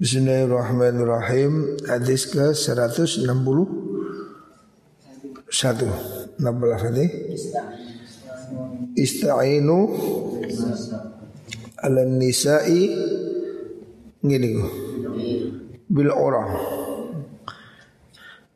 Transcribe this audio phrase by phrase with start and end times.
[0.00, 1.76] Bismillahirrahmanirrahim.
[1.84, 3.20] Hadis ke 160
[5.52, 5.84] Satu.
[6.40, 7.04] Nama lafadhi
[8.96, 9.92] Ista'inu
[11.84, 12.96] Ala nisa'i.
[14.24, 14.50] Gini.
[15.84, 16.48] Bil orang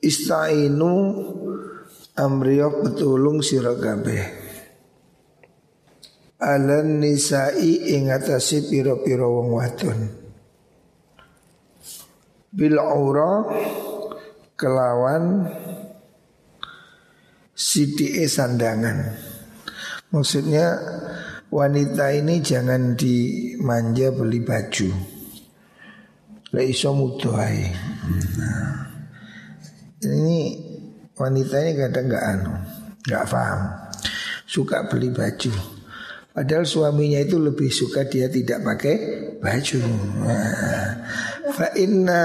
[0.01, 0.93] Ista'inu
[2.25, 4.17] Amriyah betulung siragabe
[6.41, 10.23] Alan nisa'i ingatasi piro-piro wong wadon
[12.55, 13.42] Bil aura
[14.55, 15.51] kelawan
[17.51, 19.10] CDE sandangan.
[20.15, 20.79] Maksudnya
[21.51, 24.91] wanita ini jangan dimanja beli baju.
[26.55, 27.66] Leiso mutuai
[28.38, 28.87] nah,
[30.07, 30.38] Ini
[31.18, 32.55] wanita ini kadang nggak anu
[33.02, 33.60] nggak paham.
[34.46, 35.51] Suka beli baju.
[36.34, 38.95] Padahal suaminya itu lebih suka dia tidak pakai
[39.43, 39.79] baju.
[41.45, 42.23] Fa inna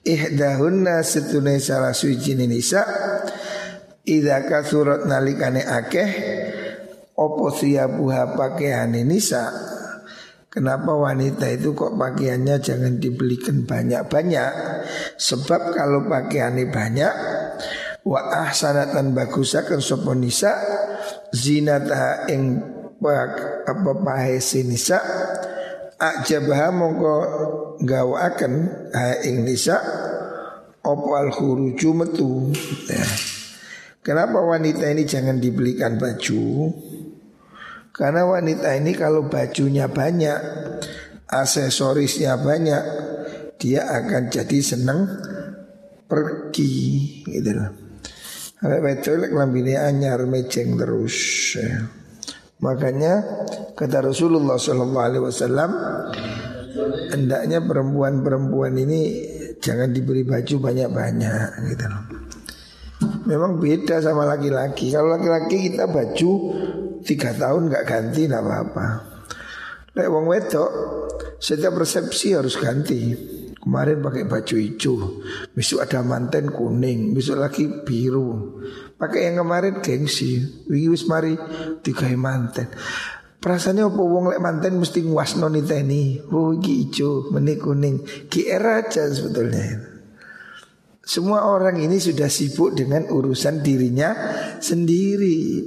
[0.00, 2.80] ihdahunna setunai salah suci nisa.
[4.04, 6.10] Idza kasurat nalikane akeh
[7.16, 9.52] opo siabuha pakaian nisa.
[10.48, 14.52] Kenapa wanita itu kok pakaiannya jangan dibelikan banyak-banyak?
[15.18, 17.14] Sebab kalau pakaiannya banyak
[18.04, 20.52] Wa ahsanatan bagusakan sopo nisa
[21.32, 22.60] zinata ing
[23.64, 25.00] apa pahe sinisa
[26.12, 27.16] ajabah mongko
[28.18, 28.52] akan
[28.92, 29.80] ha ing nisa
[30.84, 32.52] opo al khuruju metu
[32.90, 33.06] ya.
[34.04, 36.68] Kenapa wanita ini jangan dibelikan baju?
[37.88, 40.36] Karena wanita ini kalau bajunya banyak,
[41.24, 42.82] aksesorisnya banyak,
[43.56, 45.08] dia akan jadi senang
[46.04, 46.76] pergi
[47.24, 47.70] gitu loh.
[48.60, 49.40] Ada wedok
[49.80, 51.16] anyar meceng terus.
[51.56, 51.88] Ya.
[52.60, 53.24] Makanya
[53.74, 55.70] kata Rasulullah Shallallahu Alaihi Wasallam
[57.10, 59.00] hendaknya perempuan-perempuan ini
[59.58, 62.02] jangan diberi baju banyak-banyak gitu loh.
[63.24, 64.94] Memang beda sama laki-laki.
[64.94, 66.32] Kalau laki-laki kita baju
[67.04, 68.86] tiga tahun nggak ganti nggak apa-apa.
[69.94, 70.70] Lek wong wedok
[71.38, 73.14] setiap resepsi harus ganti.
[73.64, 75.24] Kemarin pakai baju hijau,
[75.56, 78.60] besok ada manten kuning, besok lagi biru.
[79.00, 80.36] Pakai yang kemarin gengsi,
[80.68, 81.32] wis mari
[81.80, 82.68] tiga manten.
[83.44, 86.16] Perasaannya apa wong lek manten mesti nguasno niteni.
[86.32, 88.00] Oh iki hijau, meni kuning.
[88.32, 89.84] Ki era aja sebetulnya.
[91.04, 94.16] Semua orang ini sudah sibuk dengan urusan dirinya
[94.56, 95.60] sendiri.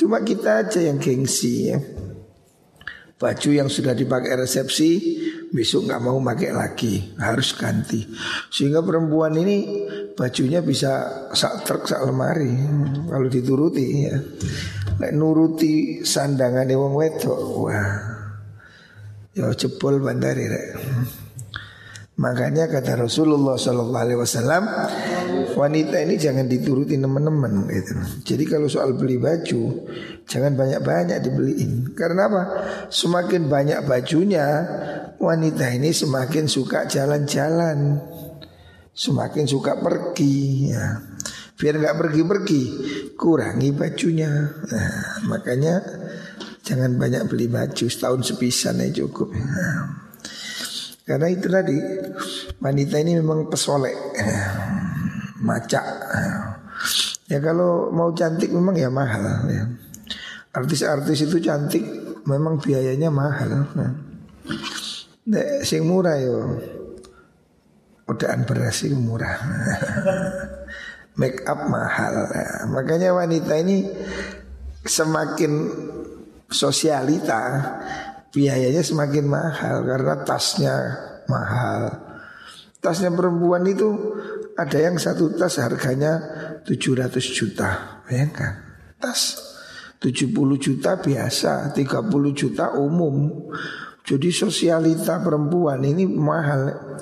[0.00, 1.76] Cuma kita aja yang gengsi ya.
[3.20, 5.20] Baju yang sudah dipakai resepsi
[5.52, 8.08] besok nggak mau pakai lagi, harus ganti.
[8.48, 9.84] Sehingga perempuan ini
[10.16, 12.56] bajunya bisa sak truk sak lemari
[13.04, 14.16] kalau dituruti ya.
[15.00, 17.92] Lek nuruti sandangan wong wedok, wah.
[19.32, 20.68] Ya jebol bandari rek.
[22.20, 24.64] Makanya kata Rasulullah Wasallam
[25.56, 27.96] wanita ini jangan dituruti teman-teman gitu.
[28.28, 29.88] Jadi kalau soal beli baju
[30.28, 31.96] jangan banyak-banyak dibeliin.
[31.96, 32.42] Karena apa?
[32.92, 34.46] Semakin banyak bajunya
[35.16, 38.04] wanita ini semakin suka jalan-jalan,
[38.92, 40.76] semakin suka pergi.
[40.76, 41.09] Ya.
[41.60, 42.62] Biar nggak pergi-pergi,
[43.20, 44.32] kurangi bajunya.
[44.48, 45.84] Nah, makanya
[46.64, 49.28] jangan banyak beli baju setahun sepisan ya cukup.
[49.36, 50.08] Nah.
[51.04, 51.76] Karena itu tadi
[52.64, 53.92] wanita ini memang pesolek,
[55.44, 55.84] macak.
[57.28, 59.44] Ya kalau mau cantik memang ya mahal.
[59.52, 59.68] Ya.
[60.56, 61.84] Artis-artis itu cantik
[62.24, 63.68] memang biayanya mahal.
[65.28, 66.56] Nah, sing murah yo.
[68.06, 69.36] Udaan beras sing murah.
[71.18, 72.30] Make up mahal.
[72.30, 72.70] Ya.
[72.70, 73.88] Makanya wanita ini
[74.86, 75.52] semakin
[76.50, 77.42] sosialita
[78.30, 80.74] biayanya semakin mahal karena tasnya
[81.26, 82.10] mahal.
[82.80, 84.16] Tasnya perempuan itu
[84.56, 86.16] ada yang satu tas harganya
[86.64, 88.00] 700 juta.
[88.08, 88.56] Bayangkan,
[88.96, 89.36] tas
[90.00, 93.48] 70 juta biasa, 30 juta umum.
[94.00, 96.96] Jadi sosialita perempuan ini mahal.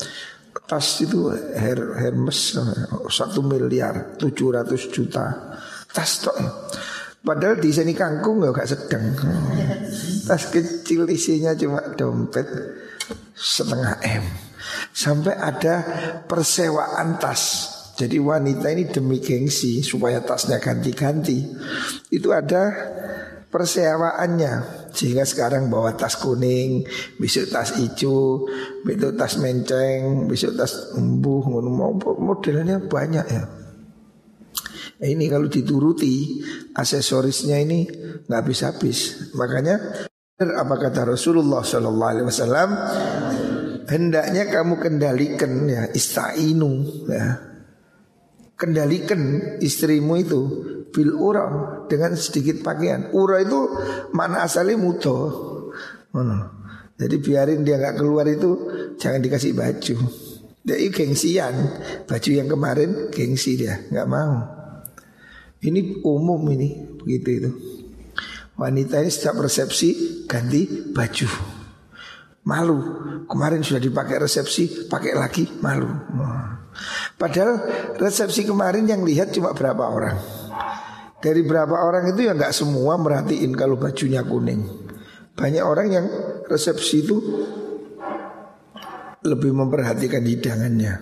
[0.68, 2.60] Tas itu Her Hermes
[3.08, 5.56] satu miliar 700 juta.
[5.88, 6.36] Tas toh.
[7.24, 9.16] Padahal di sini kangkung gak sedang.
[10.28, 12.46] Tas kecil isinya cuma dompet
[13.32, 14.24] setengah M.
[14.92, 15.82] Sampai ada
[16.28, 17.74] persewaan tas.
[17.98, 21.48] Jadi wanita ini demi gengsi supaya tasnya ganti-ganti.
[22.12, 22.70] Itu ada
[23.48, 26.84] persewaannya sehingga sekarang bawa tas kuning,
[27.20, 28.48] besok tas hijau,
[28.82, 31.44] besok tas menceng, besok tas embuh,
[32.18, 33.44] modelnya banyak ya.
[34.98, 36.42] Ini kalau dituruti
[36.74, 37.86] aksesorisnya ini
[38.26, 39.30] nggak habis-habis.
[39.38, 39.78] Makanya
[40.38, 42.70] Apa kata Rasulullah Sallallahu Alaihi Wasallam?
[43.90, 47.57] Hendaknya kamu kendalikan ya istainu ya.
[48.58, 50.40] Kendalikan istrimu itu
[50.90, 51.46] bil ura
[51.86, 53.14] dengan sedikit pakaian.
[53.14, 53.70] Ura itu
[54.10, 55.14] mana asalnya muto.
[56.98, 58.66] Jadi biarin dia nggak keluar itu
[58.98, 59.96] jangan dikasih baju.
[60.66, 61.54] Dia gengsian.
[62.02, 64.42] Baju yang kemarin gengsi dia nggak mau.
[65.62, 67.50] Ini umum ini Begitu itu.
[68.58, 71.30] Wanita ini setiap resepsi ganti baju.
[72.42, 72.78] Malu.
[73.30, 75.86] Kemarin sudah dipakai resepsi Pakai lagi malu
[77.18, 77.58] Padahal
[77.98, 80.14] resepsi kemarin yang lihat cuma berapa orang
[81.18, 84.62] Dari berapa orang itu ya nggak semua merhatiin kalau bajunya kuning
[85.34, 86.06] Banyak orang yang
[86.46, 87.16] resepsi itu
[89.22, 90.94] lebih memperhatikan hidangannya.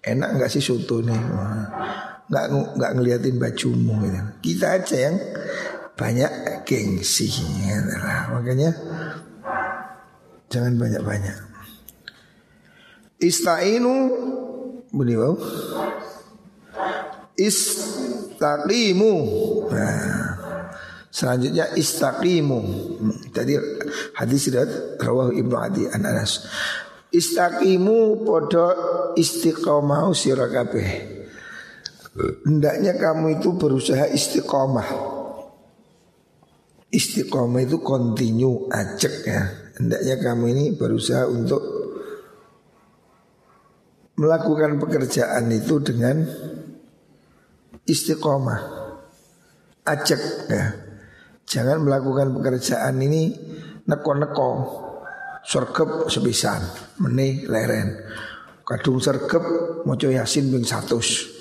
[0.00, 1.16] Enak nggak sih soto nih?
[2.26, 2.44] Nggak
[2.78, 4.20] nggak ngeliatin bajumu gitu.
[4.42, 5.16] Kita aja yang
[5.96, 6.32] banyak
[6.68, 7.32] gengsi.
[7.64, 7.80] Ya,
[8.30, 8.70] makanya
[10.52, 11.36] jangan banyak-banyak.
[13.16, 13.94] Istainu
[14.96, 15.36] beliau
[17.36, 19.14] istaqimu.
[19.68, 20.32] Nah,
[21.12, 22.60] selanjutnya istaqimu.
[23.30, 23.60] Tadi
[24.16, 26.48] hadis riwayat rawahu Ibnu Adi an Anas.
[27.12, 28.66] Istaqimu podo
[29.14, 31.14] istiqomah sira kabeh.
[32.48, 34.88] Hendaknya kamu itu berusaha istiqomah.
[36.88, 39.42] Istiqomah itu kontinu ajak ya.
[39.76, 41.75] Hendaknya kamu ini berusaha untuk
[44.16, 46.24] melakukan pekerjaan itu dengan
[47.84, 48.60] istiqomah.
[49.86, 50.66] Ajak ya.
[51.46, 53.30] Jangan melakukan pekerjaan ini
[53.86, 54.50] neko-neko
[55.46, 56.58] sergep sebisan
[56.98, 58.02] meni leren
[58.66, 59.44] kadung sergep
[59.86, 61.38] moco yasin bin satus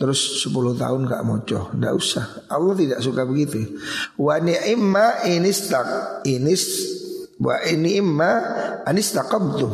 [0.00, 3.76] Terus 10 tahun gak moco Nggak usah Allah tidak suka begitu
[4.16, 5.84] Wa ni'imma inistak
[6.24, 6.96] Inis
[7.40, 8.32] Wa ini imma
[8.84, 9.72] anistaqamtum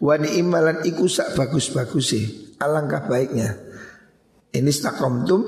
[0.00, 2.24] Wa ni'imma lan iku sak bagus-bagus sih
[2.56, 3.60] Alangkah baiknya.
[4.56, 5.40] Inistaqamtum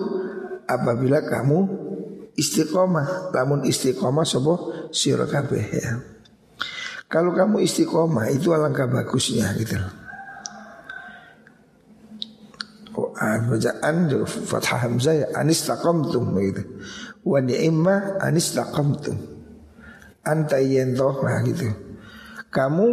[0.68, 1.58] Apabila kamu
[2.36, 3.32] istiqomah.
[3.32, 4.54] Namun istiqomah sobo
[4.92, 6.02] sirakabe ya.
[7.06, 9.78] Kalau kamu istiqomah itu alangkah bagusnya gitu
[12.96, 15.26] Oh, bacaan fathah hamzah ya.
[15.36, 16.64] Anis taqamtum begitu.
[17.28, 19.35] Wa ni'ma anis taqamtum.
[20.26, 21.70] Anta yentoh nah gitu.
[22.50, 22.86] Kamu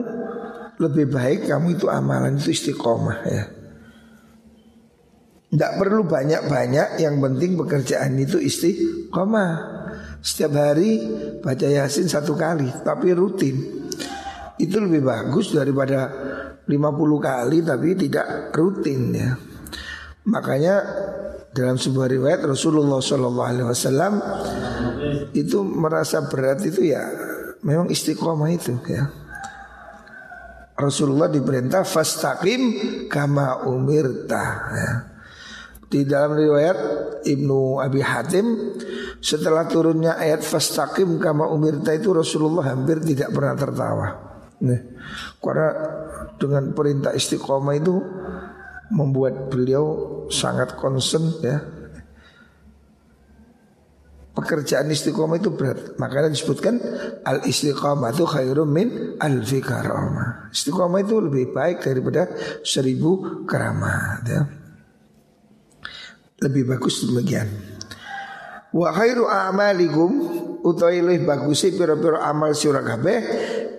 [0.77, 3.45] lebih baik kamu itu amalan itu istiqomah ya.
[5.53, 9.53] Tidak perlu banyak-banyak Yang penting pekerjaan itu istiqomah
[10.17, 10.97] Setiap hari
[11.45, 13.83] baca yasin satu kali Tapi rutin
[14.61, 16.09] itu lebih bagus daripada
[16.63, 16.69] 50
[17.19, 19.31] kali tapi tidak rutin ya.
[20.29, 20.75] Makanya
[21.53, 24.13] dalam sebuah riwayat Rasulullah Shallallahu Alaihi Wasallam
[25.37, 27.05] itu merasa berat itu ya
[27.61, 29.09] memang istiqomah itu ya.
[30.73, 32.61] Rasulullah diperintah fastaqim
[33.05, 34.91] kama umirta ya.
[35.85, 36.77] Di dalam riwayat
[37.21, 38.73] Ibnu Abi Hatim
[39.21, 44.07] setelah turunnya ayat fastaqim kama umirta itu Rasulullah hampir tidak pernah tertawa.
[44.65, 44.81] Nih,
[45.37, 45.69] karena
[46.41, 48.01] dengan perintah istiqomah itu
[48.91, 51.57] membuat beliau sangat concern ya.
[54.33, 55.93] Pekerjaan istiqomah itu berat.
[56.01, 56.81] Makanya disebutkan
[57.21, 60.49] al istiqomah itu khairum min al fikaroma.
[60.49, 62.33] Istiqomah itu lebih baik daripada
[62.65, 64.41] seribu keramat ya.
[66.41, 67.45] Lebih bagus demikian.
[68.73, 70.11] Wa khairu a'malikum
[70.65, 73.21] utawi luwih bagus pira-pira amal sira kabeh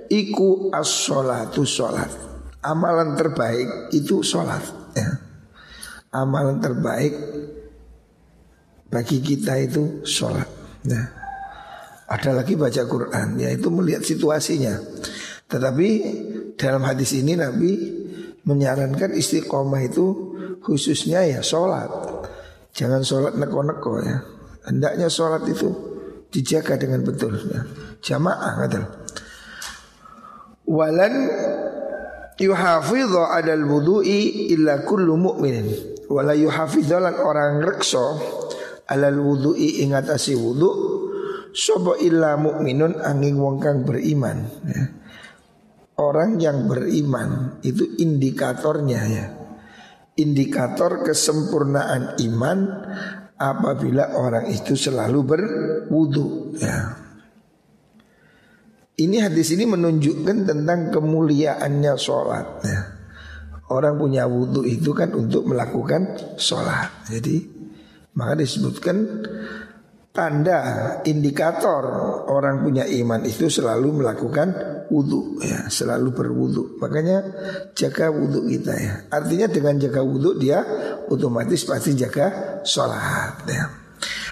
[0.06, 2.14] iku as-sholatu sholat.
[2.62, 4.83] Amalan terbaik itu sholat.
[6.14, 7.14] Amalan terbaik
[8.86, 10.46] bagi kita itu sholat.
[10.86, 11.10] Ya.
[12.06, 14.78] Ada lagi baca Quran, yaitu melihat situasinya.
[15.50, 15.88] Tetapi
[16.54, 17.72] dalam hadis ini Nabi
[18.46, 20.06] menyarankan istiqomah itu
[20.62, 21.90] khususnya ya sholat.
[22.70, 24.22] Jangan sholat neko-neko ya.
[24.70, 25.74] Hendaknya sholat itu
[26.30, 27.66] dijaga dengan betul ya.
[28.04, 29.04] Jamaah kata
[30.64, 31.14] walan
[32.40, 38.18] yuhafidhu adal wudu'i illa kullu mu'minin wala yuhafidhu orang rekso
[38.88, 40.70] alal wudu'i ingatasi wudu
[41.54, 44.84] sobo illa mu'minun angin wong kang beriman ya.
[45.94, 49.26] Orang yang beriman itu indikatornya ya
[50.14, 52.58] Indikator kesempurnaan iman
[53.38, 57.04] apabila orang itu selalu berwudu ya
[58.94, 62.93] ini hadis ini menunjukkan tentang kemuliaannya sholat ya.
[63.74, 67.10] Orang punya wudhu itu kan untuk melakukan sholat.
[67.10, 67.42] Jadi
[68.14, 69.26] maka disebutkan
[70.14, 70.58] tanda
[71.02, 71.82] indikator
[72.30, 74.54] orang punya iman itu selalu melakukan
[74.86, 77.18] wudhu ya selalu berwudhu makanya
[77.74, 78.94] jaga wudhu kita ya.
[79.10, 80.62] Artinya dengan jaga wudhu dia
[81.10, 83.64] otomatis pasti jaga sholat ya.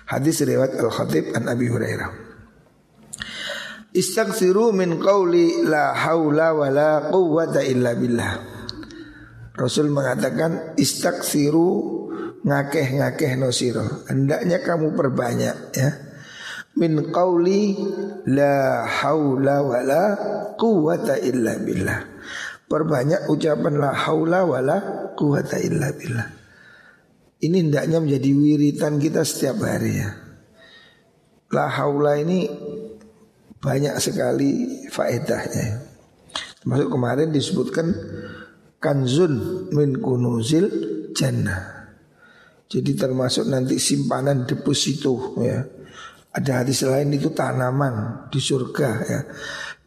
[0.07, 2.11] Hadis riwayat al khatib an abi hurairah.
[3.91, 8.52] Istaghfiru min qawli la haula wa la quwwata illa billah
[9.53, 11.69] Rasul mengatakan istaghfiru
[12.43, 15.91] ngakeh-ngakeh nosiro hendaknya kamu perbanyak ya.
[16.73, 17.77] Min qauli
[18.33, 20.03] la haula wala
[20.57, 22.01] quwata illa billah.
[22.65, 24.77] Perbanyak ucapan la haula wala
[25.13, 26.29] quwata illa billah.
[27.45, 30.17] Ini hendaknya menjadi wiritan kita setiap hari ya.
[31.53, 32.49] La haula ini
[33.61, 35.93] banyak sekali faedahnya
[36.63, 37.91] termasuk kemarin disebutkan
[38.83, 40.67] kanzun min kunuzil
[41.15, 41.83] jannah
[42.73, 45.61] jadi termasuk nanti simpanan deposito ya.
[46.33, 49.21] Ada hadis lain itu tanaman di surga ya.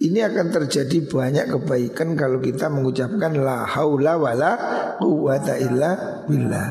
[0.06, 4.52] Ini akan terjadi banyak kebaikan kalau kita mengucapkan la haula wala
[5.02, 6.68] quwata illa billah.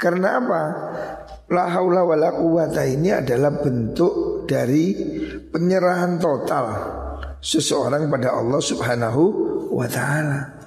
[0.00, 0.62] Karena apa?
[1.52, 4.96] La haula wala quwata ini adalah bentuk dari
[5.52, 6.66] penyerahan total
[7.44, 9.22] seseorang pada Allah Subhanahu
[9.76, 10.59] wa taala.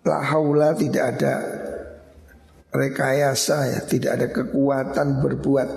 [0.00, 1.34] La haula tidak ada
[2.70, 5.68] rekayasa ya, tidak ada kekuatan berbuat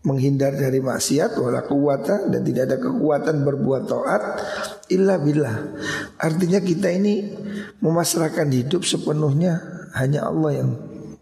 [0.00, 4.22] menghindar dari maksiat wala kuwata dan tidak ada kekuatan berbuat taat
[4.88, 5.56] illa billah.
[6.16, 7.28] Artinya kita ini
[7.84, 9.60] memasrahkan hidup sepenuhnya
[9.92, 10.70] hanya Allah yang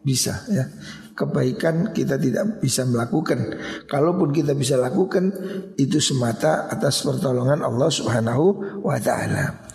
[0.06, 0.70] bisa ya.
[1.18, 3.58] Kebaikan kita tidak bisa melakukan.
[3.90, 5.34] Kalaupun kita bisa lakukan
[5.74, 9.66] itu semata atas pertolongan Allah Subhanahu wa taala.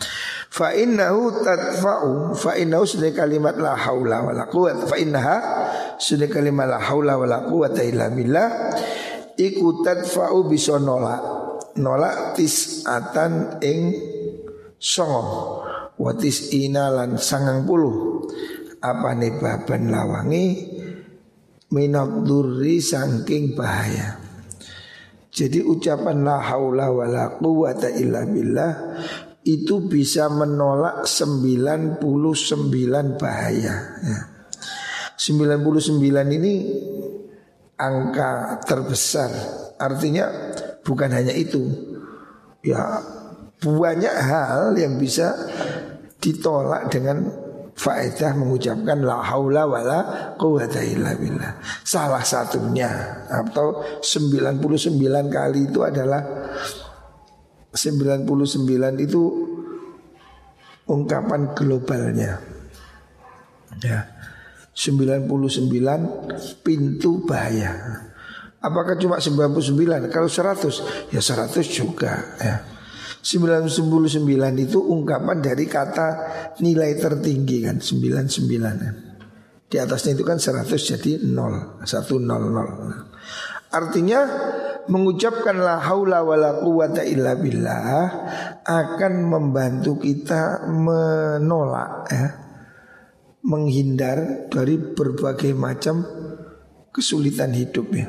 [0.54, 5.38] Fa innahu tadfa'u Fa innahu sudah kalimat la haula wa la quwata Fa innaha
[5.98, 8.50] sudah kalimat la haula wa la quwata illa billah.
[9.38, 11.22] Iku tadfa'u bisa nolak
[11.80, 13.98] Nolak tis'atan ing
[14.78, 15.66] songo.
[15.98, 18.22] Watis inalan sangang puluh.
[18.78, 20.46] Apa nih baban lawangi?
[21.74, 24.22] Minat durri sangking bahaya.
[25.34, 28.74] Jadi ucapan la haula wa la quwata illa billah
[29.44, 32.00] itu bisa menolak 99
[33.20, 34.20] bahaya ya.
[35.20, 36.00] 99
[36.40, 36.54] ini
[37.76, 39.30] angka terbesar
[39.80, 40.32] Artinya
[40.84, 41.60] bukan hanya itu
[42.64, 43.04] Ya
[43.64, 45.32] banyak hal yang bisa
[46.20, 47.28] ditolak dengan
[47.74, 50.00] faedah mengucapkan la haula wala
[50.36, 51.60] quwata illa billah.
[51.84, 52.92] Salah satunya
[53.28, 55.00] atau 99
[55.32, 56.22] kali itu adalah
[57.74, 58.30] 99
[59.02, 59.22] itu
[60.86, 62.38] ungkapan globalnya.
[63.82, 64.14] Ya.
[64.74, 65.30] 99
[66.66, 67.74] pintu bahaya.
[68.64, 70.10] Apakah cuma 99?
[70.10, 72.56] Kalau 100 ya 100 juga ya.
[73.24, 74.20] 99
[74.60, 76.08] itu ungkapan dari kata
[76.60, 78.96] nilai tertinggi kan 99 kan.
[79.70, 84.20] Di atasnya itu kan 100 jadi 0 100 Artinya
[84.90, 88.10] mengucapkan la haula wala quwata illa billah
[88.64, 92.44] akan membantu kita menolak ya
[93.44, 96.08] menghindar dari berbagai macam
[96.96, 98.08] kesulitan hidup ya.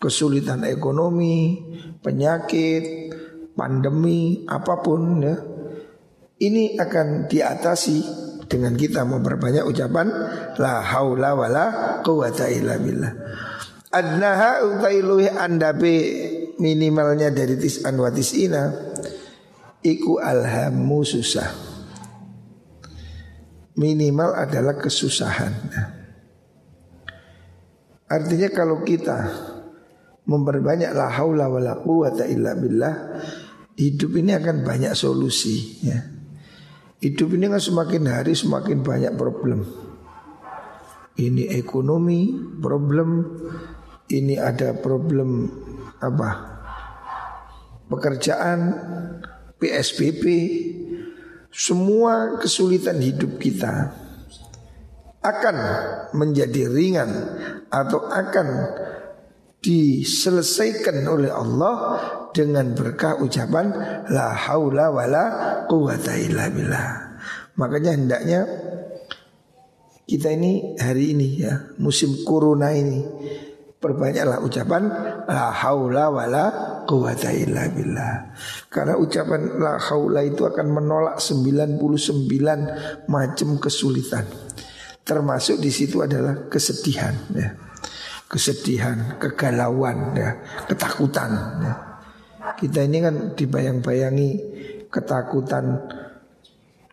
[0.00, 1.60] Kesulitan ekonomi,
[2.02, 3.12] penyakit,
[3.54, 5.36] pandemi, apa pun ya.
[6.40, 7.98] Ini akan diatasi
[8.48, 10.08] dengan kita memperbanyak ucapan
[10.56, 11.66] la haula wala
[12.00, 13.12] quwata illa billah.
[13.90, 15.94] Adnaha utailuhi andabe
[16.62, 18.70] minimalnya dari tis'an wa tis'ina
[19.80, 21.48] Iku alhamu susah.
[23.80, 25.52] Minimal adalah kesusahan.
[28.12, 29.18] Artinya kalau kita
[30.28, 32.94] memperbanyak la haula wa la quwata illa billah
[33.80, 35.96] Hidup ini akan banyak solusi ya.
[37.00, 39.64] Hidup ini kan semakin hari semakin banyak problem.
[41.16, 43.24] Ini ekonomi problem
[44.10, 45.46] ini ada problem
[46.02, 46.30] apa
[47.86, 48.58] pekerjaan
[49.58, 50.24] PSBB
[51.50, 53.90] semua kesulitan hidup kita
[55.20, 55.56] akan
[56.16, 57.10] menjadi ringan
[57.68, 58.48] atau akan
[59.60, 61.76] diselesaikan oleh Allah
[62.32, 63.68] dengan berkah ucapan
[64.08, 65.24] la haula wala
[65.68, 66.88] quwata illa billah.
[67.60, 68.40] Makanya hendaknya
[70.08, 73.04] kita ini hari ini ya musim corona ini
[73.80, 74.82] Perbanyaklah ucapan
[75.24, 76.44] la haula wala
[76.84, 78.36] quwata illa billah.
[78.68, 81.80] Karena ucapan la haula itu akan menolak 99
[83.08, 84.28] macam kesulitan.
[85.00, 87.56] Termasuk di situ adalah kesedihan ya.
[88.30, 90.38] kesedihan, kegalauan, ya,
[90.70, 91.30] ketakutan.
[91.66, 91.74] Ya.
[92.54, 94.30] Kita ini kan dibayang-bayangi
[94.86, 95.82] ketakutan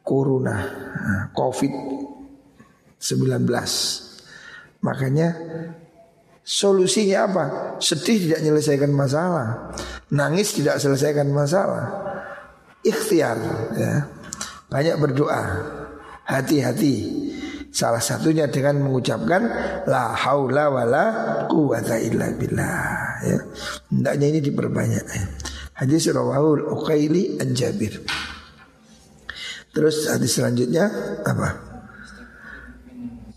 [0.01, 0.57] corona,
[0.97, 1.69] nah, covid
[2.97, 3.45] 19.
[4.81, 5.29] Makanya
[6.47, 7.43] solusinya apa?
[7.83, 9.75] Sedih tidak menyelesaikan masalah,
[10.15, 12.07] nangis tidak selesaikan masalah.
[12.87, 13.35] Ikhtiar
[13.75, 14.07] ya.
[14.71, 15.43] Banyak berdoa.
[16.27, 16.95] Hati-hati
[17.77, 19.45] Salah satunya dengan mengucapkan
[19.85, 21.05] la haula wala
[21.45, 23.37] quwata illa billah ya.
[23.93, 25.23] Hendaknya ini diperbanyak ya.
[25.77, 28.01] Hadis rawahul Uqaili an Jabir.
[29.69, 30.89] Terus hadis selanjutnya
[31.21, 31.53] apa?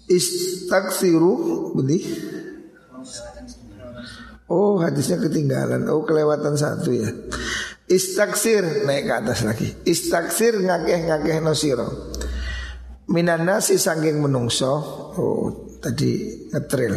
[0.09, 2.01] Istaksiru beli.
[4.51, 5.87] Oh hadisnya ketinggalan.
[5.87, 7.07] Oh kelewatan satu ya.
[7.87, 9.71] Istaksir naik ke atas lagi.
[9.87, 12.15] Istaksir ngakeh-ngakeh nosiro
[13.11, 14.75] Minan nasi sangking menungso.
[15.15, 16.95] Oh tadi ngetril.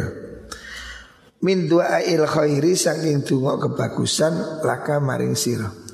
[1.46, 5.86] Min du'ail khairi sangking dungo kebagusan Laka maring siro.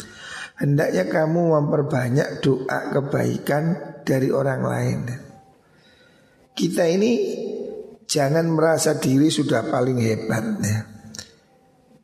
[0.61, 3.65] Hendaknya kamu memperbanyak doa kebaikan
[4.05, 4.99] dari orang lain.
[6.53, 7.13] Kita ini
[8.05, 11.00] jangan merasa diri sudah paling hebat ya.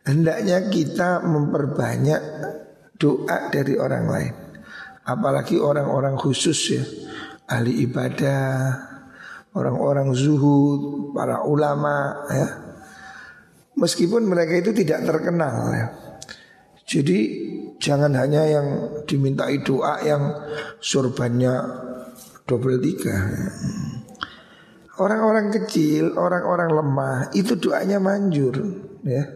[0.06, 2.22] Hendaknya kita memperbanyak
[2.96, 4.34] doa dari orang lain
[5.06, 6.82] Apalagi orang-orang khusus ya
[7.46, 8.74] ahli ibadah,
[9.54, 12.48] orang-orang zuhud, para ulama ya.
[13.78, 15.86] Meskipun mereka itu tidak terkenal ya.
[16.86, 17.18] Jadi
[17.78, 18.66] jangan hanya yang
[19.06, 20.22] dimintai doa yang
[20.82, 21.54] surbannya
[22.48, 23.14] double tiga.
[23.14, 23.46] Ya.
[24.96, 28.58] Orang-orang kecil, orang-orang lemah itu doanya manjur
[29.04, 29.35] ya.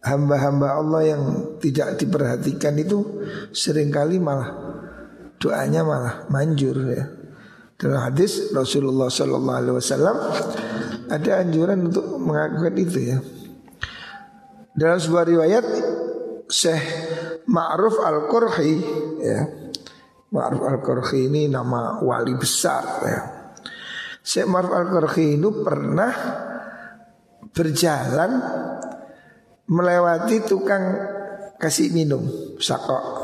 [0.00, 1.22] Hamba-hamba Allah yang
[1.60, 3.04] tidak diperhatikan itu
[3.52, 4.48] sering kali malah
[5.36, 7.04] doanya malah manjur ya.
[7.80, 10.16] Dalam hadis Rasulullah Sallallahu Alaihi Wasallam
[11.08, 13.18] ada anjuran untuk mengakukan itu ya.
[14.72, 15.64] Dalam sebuah riwayat
[16.48, 16.84] Syekh
[17.48, 18.74] Ma'ruf Al-Qurhi
[19.20, 19.40] ya.
[20.32, 23.20] Ma'ruf Al-Qurhi ini nama wali besar ya.
[24.24, 26.12] Syekh Ma'ruf Al-Qurhi itu pernah
[27.52, 28.30] berjalan
[29.70, 30.84] melewati tukang
[31.56, 32.26] kasih minum
[32.58, 33.20] sakok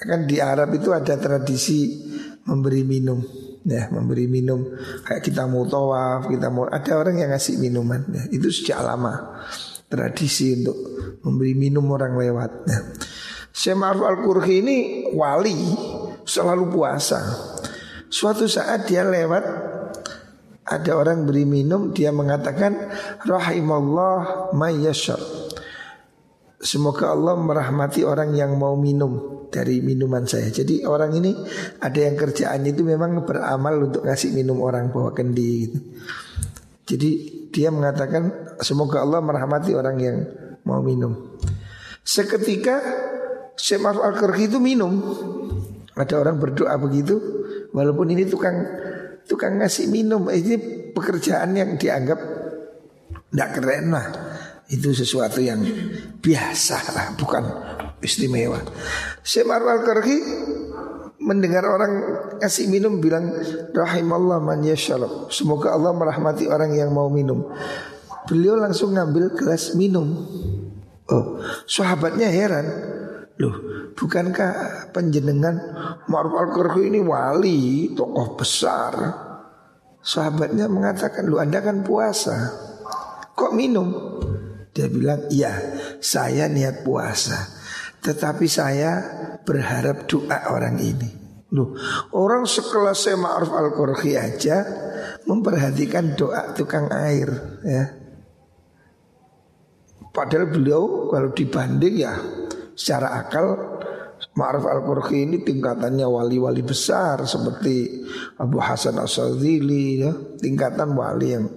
[0.00, 2.08] Kan di Arab itu ada tradisi
[2.48, 3.20] memberi minum
[3.68, 4.64] ya memberi minum
[5.04, 8.24] kayak kita mau tawaf kita mau ada orang yang ngasih minuman ya.
[8.32, 9.44] itu sejak lama
[9.92, 10.76] tradisi untuk
[11.20, 12.80] memberi minum orang lewat ya.
[13.52, 14.76] Syekh Ma'ruf Al-Qurhi ini
[15.12, 15.52] wali
[16.24, 17.20] selalu puasa
[18.08, 19.44] suatu saat dia lewat
[20.64, 22.88] ada orang beri minum dia mengatakan
[23.28, 25.20] rahimallah mayyashar
[26.60, 30.52] Semoga Allah merahmati orang yang mau minum dari minuman saya.
[30.52, 31.32] Jadi orang ini
[31.80, 35.66] ada yang kerjaan itu memang beramal untuk ngasih minum orang bawa kendi.
[35.66, 35.78] Gitu.
[36.84, 37.10] Jadi
[37.48, 40.16] dia mengatakan semoga Allah merahmati orang yang
[40.68, 41.38] mau minum.
[42.04, 42.76] Seketika
[43.56, 45.00] Syekh Maruf al itu minum.
[45.96, 47.18] Ada orang berdoa begitu,
[47.76, 48.56] walaupun ini tukang
[49.28, 50.56] tukang ngasih minum, ini
[50.96, 52.16] pekerjaan yang dianggap
[53.30, 54.06] tidak keren lah.
[54.70, 55.66] Itu sesuatu yang
[56.22, 57.42] biasa lah, bukan
[57.98, 58.62] istimewa.
[59.26, 60.18] Syekh Marwal Karki
[61.20, 61.92] mendengar orang
[62.38, 63.34] kasih minum bilang
[63.74, 65.28] rahimallah man yashalab.
[65.28, 67.50] Semoga Allah merahmati orang yang mau minum.
[68.30, 70.06] Beliau langsung ngambil gelas minum.
[71.10, 72.66] Oh, sahabatnya heran.
[73.40, 73.56] Loh,
[73.96, 75.56] bukankah penjenengan
[76.06, 78.92] Maruf al ini wali, tokoh besar?
[80.00, 82.52] Sahabatnya mengatakan, lu anda kan puasa.
[83.34, 83.88] Kok minum?
[84.70, 85.50] Dia bilang, iya
[85.98, 87.50] saya niat puasa
[88.00, 89.02] Tetapi saya
[89.42, 91.10] berharap doa orang ini.
[91.50, 91.74] Loh,
[92.14, 94.62] orang sekelas saya Ma'ruf Al-Qurhi aja
[95.26, 97.26] Memperhatikan doa tukang air
[97.66, 97.84] ya.
[100.14, 102.14] Padahal beliau kalau dibanding ya
[102.78, 103.58] Secara akal
[104.38, 108.06] Ma'ruf Al-Qurhi ini tingkatannya wali-wali besar Seperti
[108.38, 111.50] Abu Hasan As-Sadzili ya Tingkatan wali yang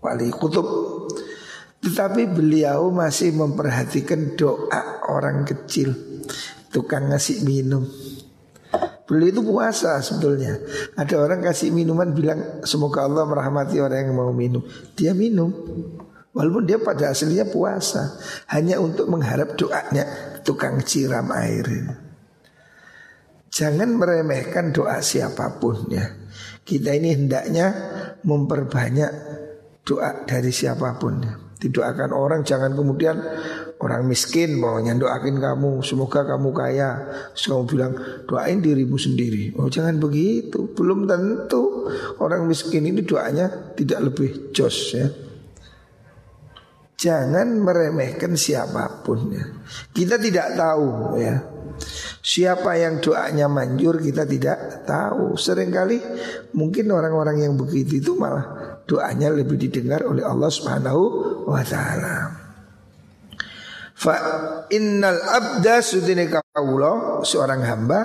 [0.00, 0.64] Wali kutub
[1.80, 5.96] tetapi beliau masih memperhatikan doa orang kecil.
[6.68, 7.88] Tukang ngasih minum.
[9.08, 10.60] Beliau itu puasa sebetulnya.
[10.94, 14.62] Ada orang kasih minuman bilang Semoga Allah merahmati orang yang mau minum.
[14.94, 15.50] Dia minum.
[16.30, 18.14] Walaupun dia pada aslinya puasa.
[18.52, 20.06] Hanya untuk mengharap doanya
[20.46, 21.66] Tukang ciram air
[23.50, 26.06] Jangan meremehkan doa siapa pun ya.
[26.62, 27.66] Kita ini hendaknya
[28.22, 29.10] memperbanyak
[29.82, 33.20] doa dari siapa pun ya Didoakan orang jangan kemudian
[33.84, 36.90] orang miskin mau nyandoakin kamu semoga kamu kaya.
[37.36, 37.92] Terus kamu bilang
[38.24, 39.52] doain dirimu sendiri.
[39.60, 40.72] Oh jangan begitu.
[40.72, 41.84] Belum tentu
[42.16, 45.08] orang miskin ini doanya tidak lebih jos ya.
[47.00, 49.44] Jangan meremehkan siapa pun ya.
[49.92, 51.49] Kita tidak tahu ya.
[52.20, 55.34] Siapa yang doanya manjur kita tidak tahu.
[55.34, 55.98] Seringkali
[56.56, 61.02] mungkin orang-orang yang begitu itu malah doanya lebih didengar oleh Allah Subhanahu
[61.48, 62.16] wa taala.
[64.00, 64.14] Fa
[64.72, 68.00] innal abda sudine kaulo seorang hamba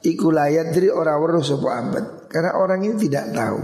[0.00, 3.60] iku layat dari orang weruh sapa abad karena orang ini tidak tahu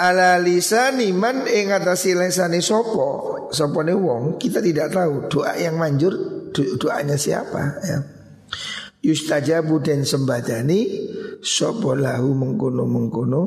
[0.00, 6.33] ala lisani man ing atasi lisani sopo sopone wong kita tidak tahu doa yang manjur
[6.54, 7.98] doanya siapa ya?
[9.04, 11.10] Yustajabu dan sembadani
[11.44, 13.42] sopo lahu mengkono mengkono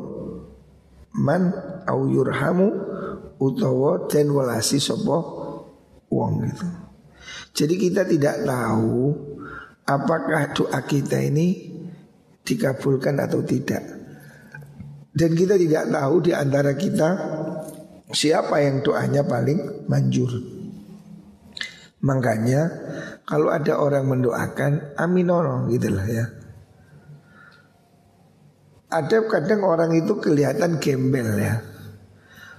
[1.18, 1.50] man
[1.88, 2.68] au yurhamu
[3.42, 5.18] utawa dan walasi sopo
[6.12, 6.66] wong gitu.
[7.58, 9.10] Jadi kita tidak tahu
[9.82, 11.74] apakah doa kita ini
[12.46, 13.82] dikabulkan atau tidak.
[15.10, 17.08] Dan kita tidak tahu di antara kita
[18.14, 20.57] siapa yang doanya paling manjur.
[21.98, 22.62] Makanya
[23.26, 26.26] kalau ada orang mendoakan aminono gitu lah ya.
[28.88, 31.60] Ada kadang orang itu kelihatan gembel ya.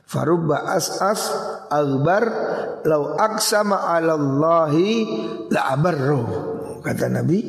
[0.05, 1.29] Farubba as-as
[1.71, 2.25] albar
[2.85, 5.07] lau aksama alallahi
[5.49, 6.21] la abarro.
[6.79, 7.39] Kata Nabi,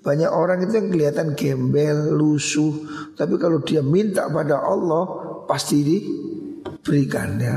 [0.00, 2.72] banyak orang itu yang kelihatan gembel, lusuh,
[3.12, 5.04] tapi kalau dia minta pada Allah
[5.44, 7.56] pasti diberikan ya.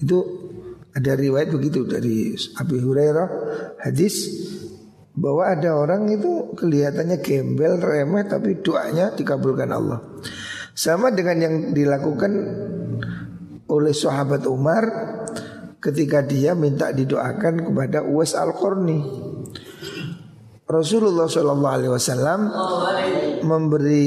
[0.00, 0.47] Itu
[0.98, 3.28] ada riwayat begitu dari Abi Hurairah
[3.86, 4.26] hadis
[5.14, 10.02] bahwa ada orang itu kelihatannya gembel, remeh tapi doanya dikabulkan Allah.
[10.74, 12.32] Sama dengan yang dilakukan
[13.70, 14.84] oleh sahabat Umar
[15.78, 18.98] ketika dia minta didoakan kepada Uwais Al-Qarni.
[20.68, 22.40] Rasulullah Shallallahu Alaihi Wasallam
[23.40, 24.06] memberi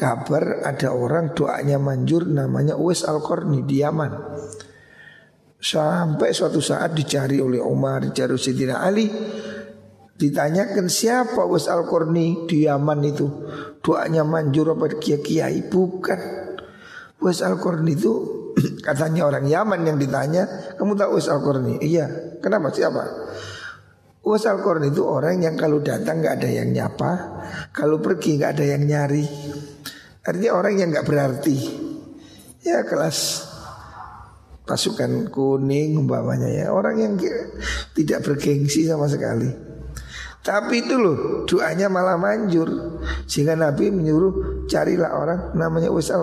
[0.00, 4.29] kabar ada orang doanya manjur namanya Uwais Al Qarni di Yaman.
[5.60, 9.12] Sampai suatu saat dicari oleh Umar, dicari Sayyidina Ali,
[10.16, 13.26] ditanyakan siapa Uwais Al Qarni di Yaman itu
[13.84, 16.20] doanya manjur apa kiai kiai bukan.
[17.20, 18.12] Uwais Al Qarni itu
[18.86, 21.76] katanya orang Yaman yang ditanya, kamu tahu Uwais Al Qarni?
[21.84, 22.40] Iya.
[22.40, 23.04] Kenapa siapa?
[24.20, 27.12] Wasal Korn itu orang yang kalau datang nggak ada yang nyapa,
[27.72, 29.24] kalau pergi nggak ada yang nyari.
[30.20, 31.56] Artinya orang yang nggak berarti.
[32.60, 33.48] Ya kelas
[34.70, 36.66] pasukan kuning umpamanya ya.
[36.70, 37.18] Orang yang
[37.90, 39.50] tidak bergengsi sama sekali.
[40.40, 42.70] Tapi itu loh doanya malah manjur.
[43.26, 46.22] Sehingga Nabi menyuruh carilah orang namanya Wes al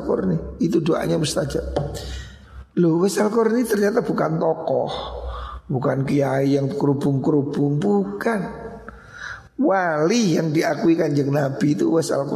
[0.64, 1.76] Itu doanya mustajab.
[2.80, 3.36] Loh Wes al
[3.68, 4.92] ternyata bukan tokoh
[5.68, 8.40] Bukan kiai yang kerubung-kerubung Bukan.
[9.58, 12.30] Wali yang diakui kanjeng Nabi itu Was al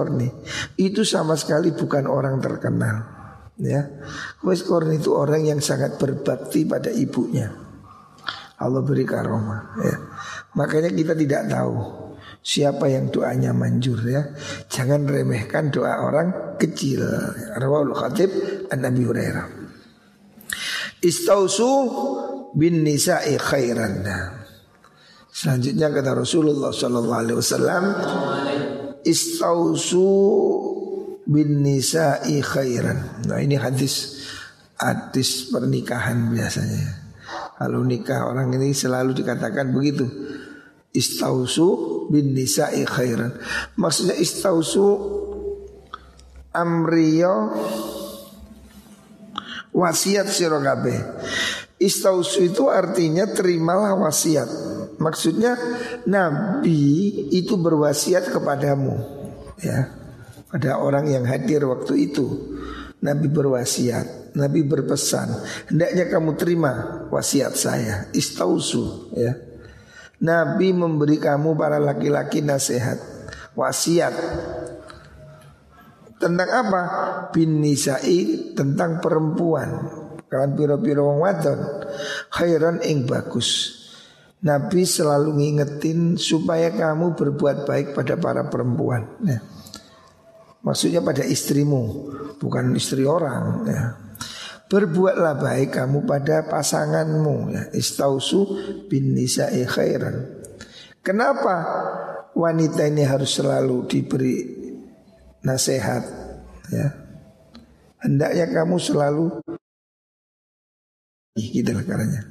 [0.73, 3.20] Itu sama sekali bukan orang terkenal
[3.59, 3.87] Ya.
[4.45, 7.51] Was Korni itu orang yang sangat berbakti pada ibunya.
[8.61, 9.95] Allah beri karomah ya.
[10.53, 12.01] Makanya kita tidak tahu
[12.41, 14.33] Siapa yang doanya manjur ya.
[14.65, 17.05] Jangan remehkan doa orang kecil.
[17.61, 18.33] Rawal Khatib
[18.73, 19.45] An-Nabi Hurairah.
[21.05, 21.73] Istausu
[22.57, 24.01] bin nisa'i khairan.
[25.29, 27.83] Selanjutnya kata Rasulullah sallallahu alaihi wasallam
[29.05, 30.09] istausu
[31.25, 33.25] bin nisa'i khairan.
[33.29, 34.23] Nah ini hadis
[34.77, 37.01] hadis pernikahan biasanya.
[37.61, 40.05] Kalau nikah orang ini selalu dikatakan begitu.
[40.91, 41.67] Istausu
[42.11, 43.37] bin nisa'i khairan.
[43.77, 44.87] Maksudnya istausu
[46.51, 47.55] amriyo
[49.71, 50.99] wasiat sirogabe
[51.81, 54.45] Istausu itu artinya terimalah wasiat.
[55.01, 55.57] Maksudnya
[56.05, 59.01] Nabi itu berwasiat kepadamu,
[59.57, 59.89] ya,
[60.51, 62.27] pada orang yang hadir waktu itu.
[63.01, 65.33] Nabi berwasiat, Nabi berpesan,
[65.73, 66.71] hendaknya kamu terima
[67.09, 68.05] wasiat saya.
[68.13, 69.33] Istausu, ya.
[70.21, 73.01] Nabi memberi kamu para laki-laki nasihat,
[73.57, 74.13] wasiat
[76.21, 76.81] tentang apa?
[77.33, 79.97] Bin nisa'i tentang perempuan.
[80.31, 81.59] Kawan piro-piro wong wadon
[82.31, 83.81] khairan ing bagus.
[84.45, 89.09] Nabi selalu ngingetin supaya kamu berbuat baik pada para perempuan.
[89.25, 89.41] Ya.
[90.61, 93.65] Maksudnya pada istrimu, bukan istri orang.
[93.65, 93.81] Ya.
[94.69, 97.35] Berbuatlah baik kamu pada pasanganmu.
[97.49, 97.63] Ya.
[97.73, 98.45] Istausu
[98.85, 100.41] bin nisa'i khairan.
[101.01, 101.65] Kenapa
[102.37, 104.37] wanita ini harus selalu diberi
[105.41, 106.05] nasihat?
[106.69, 106.93] Ya.
[108.01, 109.41] Hendaknya kamu selalu
[111.37, 112.21] gitu lah caranya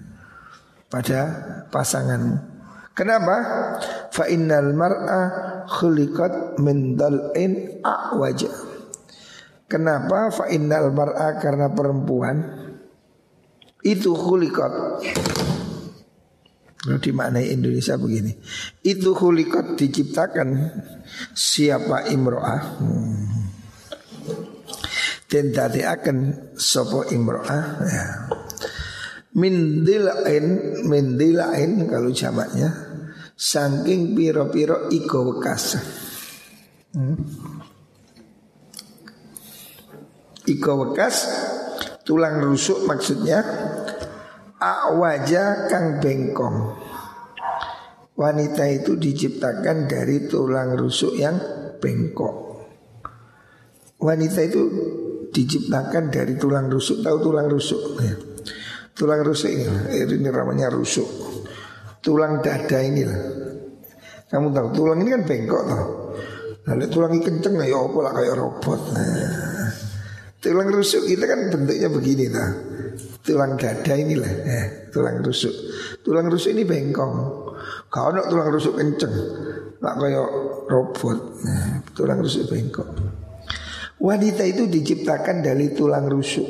[0.91, 1.21] pada
[1.71, 2.37] pasanganmu.
[2.95, 3.37] Kenapa?
[4.11, 5.23] Fa innal mar'a
[5.71, 8.51] khuliqat min dal'in a'waja.
[9.71, 10.35] Kenapa?
[10.35, 12.43] Fa innal mar'a karena perempuan
[13.81, 14.99] itu hulikot
[16.81, 18.33] di mana Indonesia begini
[18.81, 20.49] Itu hulikot diciptakan
[21.37, 23.29] Siapa imro'ah hmm.
[25.31, 26.17] Tadi akan
[26.57, 28.07] Sopo imro'ah ya.
[29.37, 30.47] Min dilain
[30.89, 32.90] Min dilain kalau jamaknya
[33.41, 35.81] Saking piro-piro iko bekas
[36.93, 37.17] hmm.
[40.45, 41.17] Iko bekas
[42.05, 43.41] Tulang rusuk maksudnya
[44.61, 46.77] Awaja kang bengkong.
[48.13, 51.41] Wanita itu diciptakan dari tulang rusuk yang
[51.81, 52.61] bengkok.
[54.05, 54.61] Wanita itu
[55.33, 57.01] diciptakan dari tulang rusuk.
[57.01, 57.81] Tahu tulang rusuk?
[58.05, 58.13] Ya.
[58.93, 59.65] Tulang rusuk ini
[59.97, 61.40] Ini namanya rusuk
[62.01, 63.21] Tulang dada ini lah
[64.29, 65.85] Kamu tahu tulang ini kan bengkok tuh
[66.69, 69.71] Lalu tulang ini kenceng ya apa lah kayak robot nah,
[70.41, 72.51] Tulang rusuk kita kan bentuknya begini lah
[73.21, 75.53] tulang dada inilah eh, tulang rusuk.
[76.01, 77.15] Tulang rusuk ini bengkong.
[77.93, 79.13] Kau nak tulang rusuk kenceng,
[79.85, 80.27] nak kayak
[80.71, 81.19] robot.
[81.45, 82.89] Nah, tulang rusuk bengkok.
[84.01, 86.49] Wanita itu diciptakan dari tulang rusuk.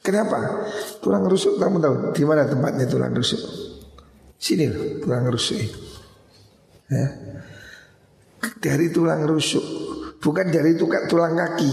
[0.00, 0.68] Kenapa?
[1.00, 3.40] Tulang rusuk kamu tahu di mana tempatnya tulang rusuk?
[4.40, 5.68] Sini loh, tulang rusuk ini.
[6.88, 7.06] Ya.
[8.56, 9.64] Dari tulang rusuk,
[10.16, 11.72] bukan dari tulang kaki.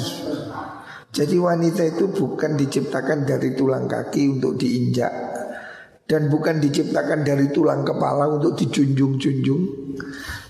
[1.15, 5.13] Jadi wanita itu bukan diciptakan dari tulang kaki untuk diinjak
[6.07, 9.63] dan bukan diciptakan dari tulang kepala untuk dijunjung-junjung.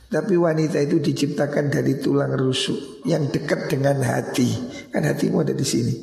[0.07, 4.49] Tapi wanita itu diciptakan dari tulang rusuk yang dekat dengan hati.
[4.89, 5.93] Kan hatimu ada di sini.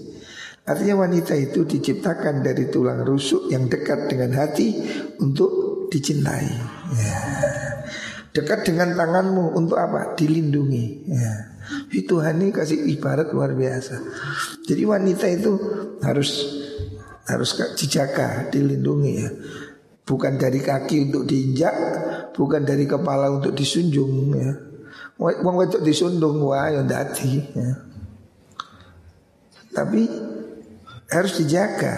[0.65, 4.77] Artinya wanita itu diciptakan dari tulang rusuk yang dekat dengan hati
[5.21, 5.64] untuk
[5.95, 6.51] dicintai.
[6.99, 7.19] Ya.
[8.35, 10.19] Dekat dengan tanganmu untuk apa?
[10.19, 11.07] Dilindungi.
[11.07, 11.55] Ya.
[11.95, 13.97] Tuhan ini kasih ibarat luar biasa.
[14.67, 15.55] Jadi wanita itu
[16.03, 16.45] harus
[17.25, 19.31] harus dijaga, dilindungi ya.
[20.05, 21.73] Bukan dari kaki untuk diinjak,
[22.37, 24.53] bukan dari kepala untuk disunjung ya.
[25.17, 27.71] Wong wedok disundung wah yang dati ya.
[29.73, 30.03] Tapi
[31.09, 31.95] harus dijaga.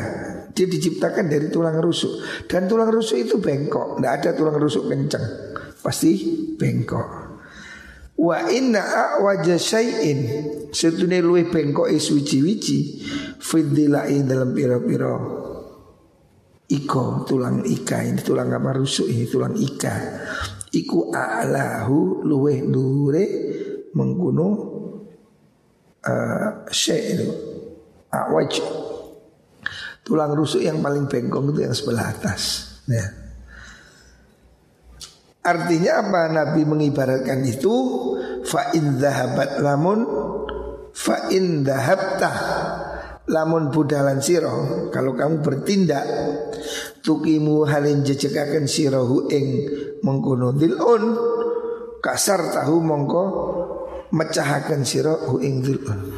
[0.56, 2.16] Dia diciptakan dari tulang rusuk.
[2.48, 5.24] Dan tulang rusuk itu bengkok, tidak ada tulang rusuk kencang,
[5.84, 6.16] pasti
[6.56, 7.26] bengkok.
[8.16, 10.20] Wa inna a'waja syai'in.
[10.72, 13.04] Setune luwih bengkok suci-wici
[13.36, 15.12] Fidilai dalam pira-pira.
[16.66, 19.94] Iko tulang ika ini tulang apa rusuk ini tulang ika.
[20.72, 23.24] Iku a'lahu luwih dure
[23.94, 24.48] mengkuno
[26.02, 27.28] uh, syai' itu
[28.10, 28.52] A'waj
[30.06, 32.42] Tulang rusuk yang paling bengkok itu yang sebelah atas
[32.86, 33.02] Ya.
[35.42, 36.30] Artinya apa?
[36.30, 37.74] Nabi mengibaratkan itu
[38.46, 40.06] fa in dhahabat lamun
[40.94, 42.32] fa in dhahabta.
[43.26, 46.06] Lamun budalan siro kalau kamu bertindak
[47.02, 49.46] tukimu halin jejekaken sirohu ing
[50.06, 51.02] mengkono dilun
[51.98, 53.22] kasar tahu mongko
[54.14, 56.14] mecahaken sirohu ing dilun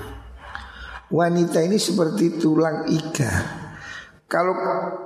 [1.08, 3.67] wanita ini seperti tulang iga
[4.28, 4.54] kalau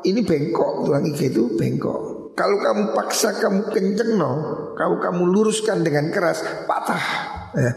[0.03, 4.33] ini bengkok tulang iga itu bengkok kalau kamu paksa kamu kenceng no,
[4.73, 7.05] kalau kamu luruskan dengan keras patah.
[7.53, 7.73] Ya.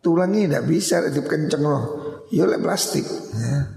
[0.00, 1.78] Tulangnya tidak bisa itu kenceng no,
[2.32, 3.04] ya oleh plastik.
[3.36, 3.68] Ya.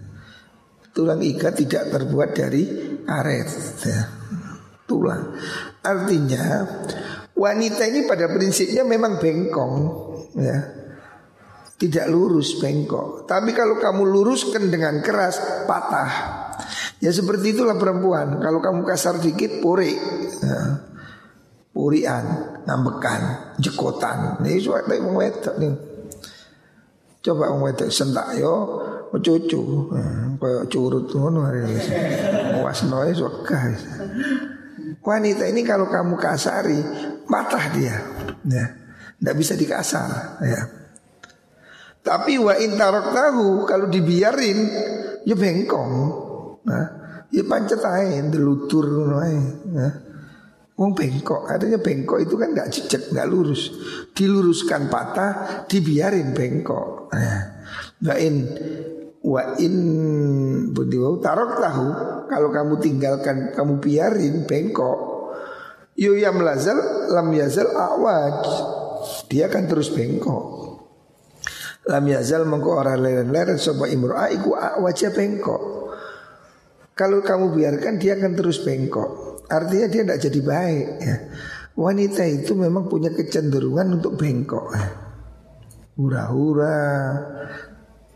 [0.95, 2.63] Tulang iga tidak terbuat dari
[3.03, 3.49] karet.
[3.83, 4.01] Ya.
[4.87, 5.35] Tulang.
[5.83, 6.63] Artinya
[7.35, 9.75] wanita ini pada prinsipnya memang bengkong.
[10.39, 10.59] Ya
[11.75, 13.27] tidak lurus bengkok.
[13.27, 16.44] Tapi kalau kamu luruskan dengan keras patah.
[17.03, 18.39] Ya seperti itulah perempuan.
[18.39, 19.93] Kalau kamu kasar dikit puri,
[20.39, 20.59] ya.
[21.75, 22.25] purian,
[22.63, 24.39] ngambekan, jekotan.
[24.41, 25.75] Ini suatu yang wedok nih.
[27.25, 31.79] Coba wong wedok sentak yo cucu, ya, kayak curut ngono hari ini.
[32.59, 33.15] Wasnoe
[33.47, 33.79] guys.
[34.99, 36.79] Wanita ini kalau kamu kasari
[37.23, 37.95] patah dia,
[38.43, 38.65] ya,
[39.21, 40.61] tidak bisa dikasar, ya.
[42.05, 44.59] Tapi wa intarok tahu kalau dibiarin
[45.23, 46.24] ya bengkong.
[46.65, 46.85] Nah,
[47.29, 49.37] ya pancet aja delutur ae.
[49.69, 49.93] Nah.
[50.75, 53.71] Wong bengkok, artinya bengkok itu kan nggak cicak, nggak lurus.
[54.11, 57.15] Diluruskan patah, dibiarin bengkok.
[57.15, 58.43] Nah, in
[59.23, 59.75] wa in
[60.75, 61.87] budiwau tarok tahu
[62.27, 64.99] kalau kamu tinggalkan, kamu biarin bengkok.
[65.95, 68.43] Yo ya melazal lam yazal awaj.
[69.31, 70.43] Dia akan terus bengkok.
[71.87, 75.84] Lam yazal mengko ora leren-leren sapa imro'a iku wajah bengkok.
[76.95, 79.43] Kalau kamu biarkan dia akan terus bengkok.
[79.51, 80.87] Artinya dia tidak jadi baik.
[81.03, 81.15] Ya.
[81.75, 84.71] Wanita itu memang punya kecenderungan untuk bengkok.
[85.99, 86.79] Hura-hura,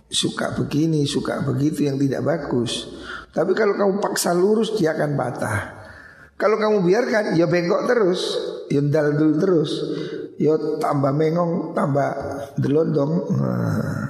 [0.07, 2.87] suka begini, suka begitu yang tidak bagus.
[3.35, 5.59] Tapi kalau kamu paksa lurus dia akan patah.
[6.39, 8.21] Kalau kamu biarkan ya bengkok terus,
[8.71, 9.71] ya dal dulu terus,
[10.39, 12.09] ya tambah mengong, tambah
[12.55, 13.11] delondong.
[13.35, 14.08] Nah.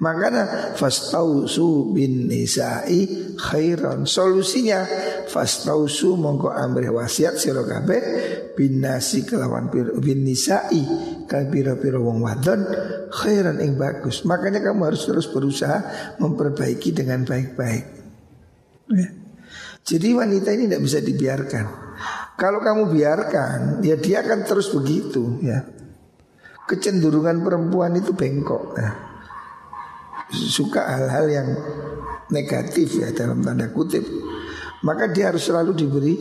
[0.00, 4.08] Makanya fastausu bin nisa'i khairan.
[4.08, 4.88] Solusinya
[5.28, 8.00] fastausu mongko amri wasiat sira kabeh
[8.56, 9.68] bin nasi kelawan
[10.00, 10.80] bin nisa'i
[11.28, 12.64] kal pira-pira wong wadon
[13.12, 14.24] khairan ing bagus.
[14.24, 17.84] Makanya kamu harus terus berusaha memperbaiki dengan baik-baik.
[18.96, 19.08] Ya.
[19.84, 21.64] Jadi wanita ini tidak bisa dibiarkan.
[22.40, 25.60] Kalau kamu biarkan, ya dia akan terus begitu ya.
[26.64, 28.80] Kecenderungan perempuan itu bengkok.
[28.80, 29.09] Ya
[30.30, 31.48] suka hal-hal yang
[32.30, 34.06] negatif ya dalam tanda kutip.
[34.80, 36.16] Maka dia harus selalu diberi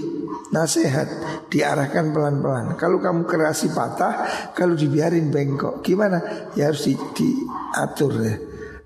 [0.52, 1.08] nasihat
[1.48, 2.76] diarahkan pelan-pelan.
[2.76, 6.52] Kalau kamu kerasi patah kalau dibiarin bengkok gimana?
[6.60, 8.36] Ya harus di, diatur ya.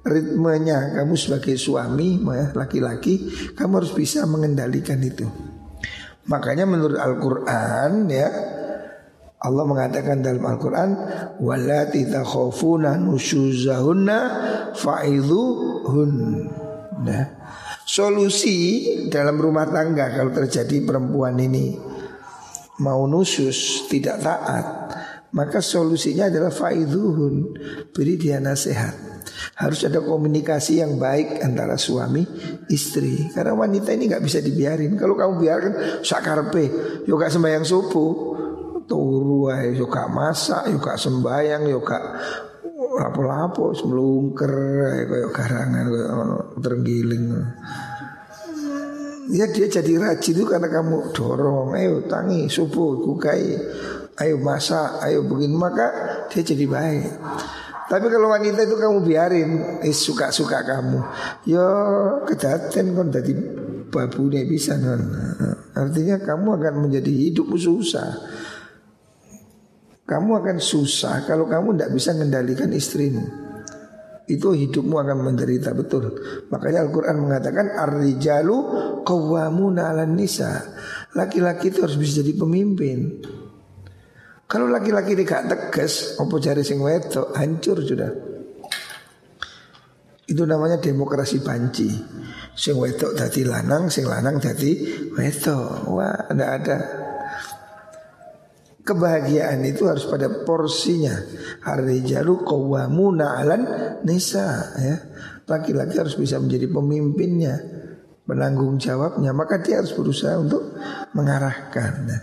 [0.03, 3.23] Ritmenya kamu sebagai suami ya, laki-laki
[3.55, 5.25] kamu harus bisa mengendalikan itu.
[6.27, 8.27] Makanya menurut Al-Quran ya
[9.43, 10.89] Allah mengatakan dalam Al-Quran
[11.43, 14.19] Walati takhafuna nusyuzahunna
[14.71, 16.11] fa'idhuhun.
[17.03, 17.25] Nah,
[17.83, 18.55] Solusi
[19.11, 21.75] dalam rumah tangga kalau terjadi perempuan ini
[22.79, 24.65] Mau nusus tidak taat
[25.35, 27.35] Maka solusinya adalah fa'idhuhun
[27.91, 29.11] Beri dia nasihat.
[29.59, 32.21] Harus ada komunikasi yang baik antara suami
[32.69, 33.29] istri.
[33.33, 34.93] Karena wanita ini nggak bisa dibiarin.
[34.93, 35.73] Kalau kamu biarkan
[36.05, 36.65] sakarpe
[37.09, 38.33] yo gak sembahyang subuh
[38.85, 42.03] turu ae yo gak masak yo gak sembayang yo gak
[42.93, 44.53] lapo-lapo semlungker
[45.09, 46.13] kayak garangan kayak
[46.61, 47.25] terenggiling.
[49.33, 53.55] Ya dia jadi rajin itu karena kamu dorong, ayo tangi subuh kukai,
[54.19, 55.89] ayo masak, ayo begini maka
[56.27, 57.07] dia jadi baik.
[57.87, 60.99] Tapi kalau wanita itu kamu biarin, eh, suka-suka kamu,
[61.47, 61.65] yo
[62.27, 63.31] kedaten kon jadi
[63.87, 65.01] babu nih bisa non.
[65.71, 68.17] Artinya kamu akan menjadi hidup susah.
[70.03, 73.23] Kamu akan susah kalau kamu tidak bisa mengendalikan istrimu.
[74.23, 76.11] Itu hidupmu akan menderita betul.
[76.47, 78.57] Makanya Al-Quran mengatakan Ar-rijalu
[79.03, 80.63] qawwamuna 'alan nisa.
[81.15, 83.19] Laki-laki itu harus bisa jadi pemimpin.
[84.47, 88.11] Kalau laki-laki tidak tegas, opo cari sing wedok, hancur sudah.
[90.23, 91.89] Itu namanya demokrasi panci.
[92.55, 94.71] Sing wedok dadi lanang, sing lanang dadi
[95.15, 95.89] wedok.
[95.89, 96.77] Wah, tidak ada
[98.83, 101.15] kebahagiaan itu harus pada porsinya.
[101.63, 103.61] Ar-rijalu qawwamuna 'alan
[104.03, 104.95] nisa ya.
[105.47, 107.55] Laki-laki harus bisa menjadi pemimpinnya,
[108.23, 110.75] penanggung jawabnya, maka dia harus berusaha untuk
[111.15, 111.91] mengarahkan.
[112.07, 112.19] Ya.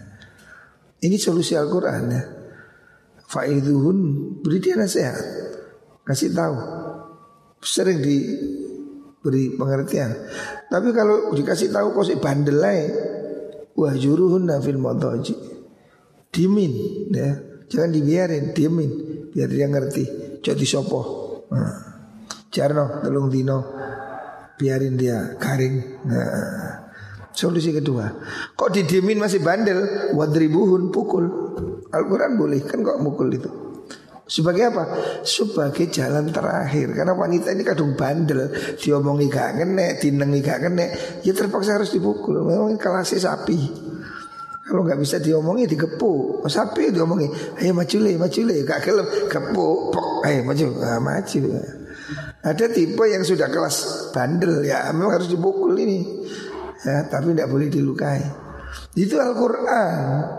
[1.05, 2.23] Ini solusi Al-Qur'an ya.
[3.29, 3.99] Faiduhun
[4.41, 5.21] beri dia nasihat.
[6.05, 6.57] Kasih tahu.
[7.61, 10.17] Sering diberi pengertian.
[10.73, 12.65] Tapi kalau dikasih tahu kok si bandel
[13.77, 15.60] wahjuruhun fil madaji
[16.31, 16.73] Dimin
[17.11, 17.31] ya.
[17.71, 18.91] Jangan dibiarin, diamin
[19.31, 20.05] biar dia ngerti.
[20.43, 21.01] Jadi sopo.
[21.55, 21.91] Nah.
[22.51, 23.59] Jarno telung dino
[24.59, 25.77] biarin dia garing.
[26.07, 26.91] Nah.
[27.31, 28.11] Solusi kedua,
[28.59, 31.25] kok didiemin masih bandel, wadribuhun pukul.
[31.95, 33.51] Al-Quran boleh kan kok mukul itu.
[34.31, 34.85] Sebagai apa?
[35.27, 40.87] Sebagai jalan terakhir Karena wanita ini kadung bandel Diomongi gak kene, dinengi gak kene
[41.27, 43.90] Ya terpaksa harus dipukul Memang kelasnya sapi
[44.71, 46.47] kalau nggak bisa diomongi digepuk.
[46.47, 47.27] Sapi diomongi,
[47.59, 51.41] ayo maju le, maju le, gak kelem, gepuk, pok, ayo maju, nah, maju.
[52.47, 56.23] Ada tipe yang sudah kelas bandel ya, memang harus dipukul ini.
[56.87, 58.23] Ya, tapi tidak boleh dilukai.
[58.95, 60.39] Itu Al-Quran.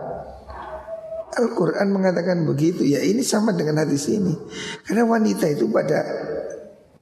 [1.32, 4.36] Al-Quran mengatakan begitu ya ini sama dengan hadis ini
[4.84, 6.04] Karena wanita itu pada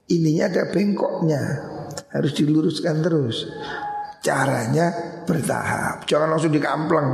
[0.06, 1.42] ininya ada bengkoknya
[2.14, 3.50] Harus diluruskan terus
[4.20, 4.92] Caranya
[5.24, 6.04] bertahap.
[6.04, 7.08] Jangan langsung dikampleng.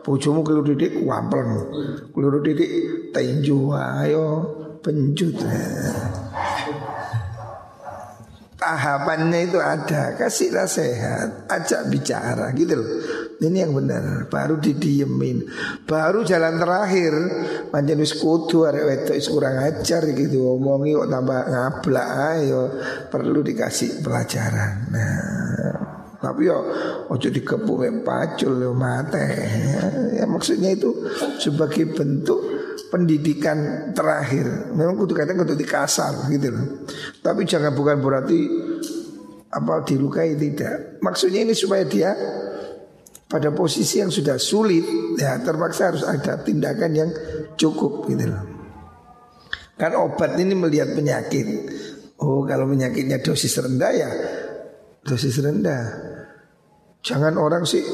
[0.00, 1.52] Bojomu keliru didik wampleng.
[2.16, 2.70] Keliru didik
[3.12, 4.26] tinju ayo
[4.80, 5.36] pencut.
[8.56, 12.88] Tahapannya itu ada, kasihlah sehat, ajak bicara gitu loh.
[13.36, 15.44] Ini yang benar, baru didiemin.
[15.84, 17.12] Baru jalan terakhir,
[17.68, 22.62] panjang wis kudu arek wedok kurang ajar gitu omongi kok tambah ngablak ayo
[23.12, 24.88] perlu dikasih pelajaran.
[24.88, 25.70] Nah,
[26.16, 26.58] tapi ya
[27.12, 29.24] ojo dikepung pacul yo mate.
[30.16, 30.92] Ya, maksudnya itu
[31.36, 32.40] sebagai bentuk
[32.88, 34.72] pendidikan terakhir.
[34.72, 36.66] Memang kudu kadang kudu dikasar gitu loh.
[37.20, 38.38] Tapi jangan bukan berarti
[39.52, 41.00] apa dilukai tidak.
[41.04, 42.12] Maksudnya ini supaya dia
[43.26, 44.86] pada posisi yang sudah sulit
[45.18, 47.10] ya terpaksa harus ada tindakan yang
[47.58, 48.42] cukup gitu loh.
[49.76, 51.46] Kan obat ini melihat penyakit.
[52.16, 54.10] Oh kalau penyakitnya dosis rendah ya
[55.06, 56.05] dosis rendah.
[57.06, 57.86] Jangan orang sih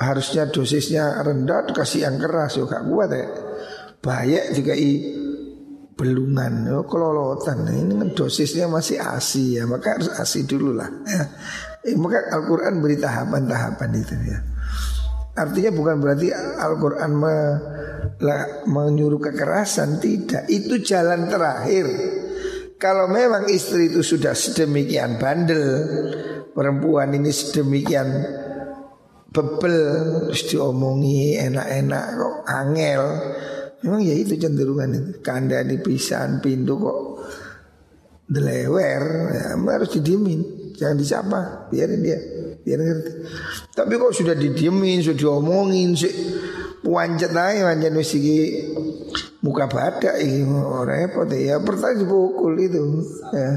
[0.00, 3.26] harusnya dosisnya rendah dikasih yang keras juga kuat ya.
[4.00, 5.20] Bahaya juga i
[5.94, 7.68] belungan, oh, kelolotan.
[7.68, 10.88] Ini dosisnya masih asi ya, maka harus asi dulu lah.
[11.04, 11.24] Ya.
[11.84, 14.38] Eh, maka Al-Quran beri tahapan-tahapan itu ya.
[15.36, 17.36] Artinya bukan berarti Al-Quran me,
[18.64, 20.48] menyuruh kekerasan, tidak.
[20.48, 21.86] Itu jalan terakhir.
[22.76, 25.64] Kalau memang istri itu sudah sedemikian bandel,
[26.52, 28.08] perempuan ini sedemikian
[29.30, 29.78] bebel,
[30.30, 33.02] terus diomongi enak-enak kok angel,
[33.84, 35.10] Memang ya itu cenderungan itu.
[35.20, 37.00] Kanda di pisan pintu kok
[38.24, 39.02] delewer,
[39.36, 40.72] ya, harus didiemin.
[40.72, 42.16] Jangan disapa, biarin dia,
[42.64, 43.12] biar ngerti.
[43.76, 46.10] Tapi kok sudah didiemin, sudah diomongin, sih
[46.80, 48.20] puancet aja sih
[49.44, 51.60] muka badak ini oh, repot ya.
[51.60, 53.04] Pertama dipukul itu,
[53.36, 53.52] ya.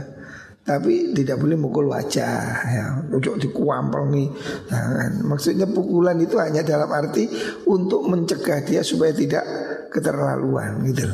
[0.68, 2.86] Tapi tidak boleh mukul wajah ya.
[3.16, 4.28] Ujuk nih
[4.68, 5.24] tangan.
[5.24, 7.24] Maksudnya pukulan itu hanya dalam arti
[7.72, 9.48] untuk mencegah dia supaya tidak
[9.88, 11.08] keterlaluan gitu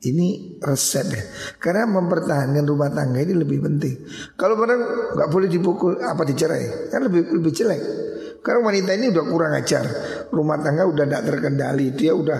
[0.00, 1.24] Ini resep ya.
[1.60, 4.08] Karena mempertahankan rumah tangga ini lebih penting.
[4.32, 8.05] Kalau orang nggak boleh dipukul apa dicerai, kan lebih lebih jelek.
[8.46, 9.84] Karena wanita ini udah kurang ajar,
[10.30, 12.38] rumah tangga udah tidak terkendali, dia udah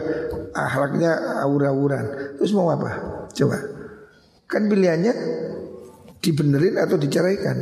[0.55, 2.39] akhlaknya aura-auran.
[2.39, 3.27] Terus mau apa?
[3.35, 3.59] Coba.
[4.47, 5.13] Kan pilihannya
[6.23, 7.59] dibenerin atau diceraikan.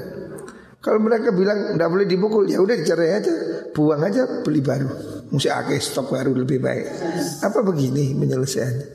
[0.85, 3.33] Kalau mereka bilang tidak boleh dipukul, ya udah dicerai aja,
[3.73, 4.93] buang aja, beli baru.
[5.33, 6.85] Mesti akeh stok baru lebih baik.
[7.41, 8.89] Apa begini penyelesaiannya?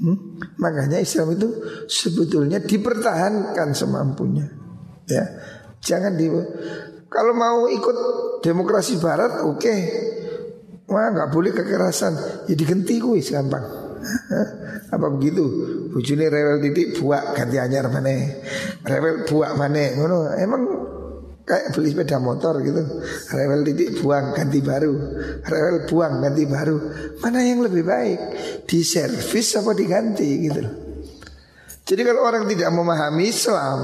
[0.00, 0.40] Hmm?
[0.56, 1.48] Makanya Islam itu
[1.84, 4.48] sebetulnya dipertahankan semampunya.
[5.04, 5.28] Ya,
[5.84, 6.32] jangan di
[7.14, 7.96] kalau mau ikut
[8.42, 9.62] demokrasi Barat, oke.
[9.62, 9.80] Okay.
[10.90, 13.64] Wah nggak boleh kekerasan, ya diganti kuis gampang.
[14.94, 15.44] Apa begitu?
[15.94, 18.12] Bujuni rewel titik buak ganti anyar mana?
[18.84, 19.94] Rewel buak mana?
[19.96, 20.18] Ngono.
[20.36, 20.62] Emang
[21.44, 23.04] Kayak beli sepeda motor gitu
[23.36, 24.96] Rewel titik buang ganti baru
[25.44, 26.76] Rewel buang ganti baru
[27.20, 28.20] Mana yang lebih baik
[28.64, 30.64] Di servis apa diganti gitu
[31.84, 33.78] Jadi kalau orang tidak memahami Islam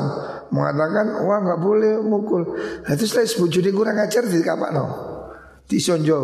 [0.51, 4.87] Mengatakan wah nggak boleh mukul Nah setelah sebujuni kurang ajar di kapak no
[5.71, 6.19] Disonjo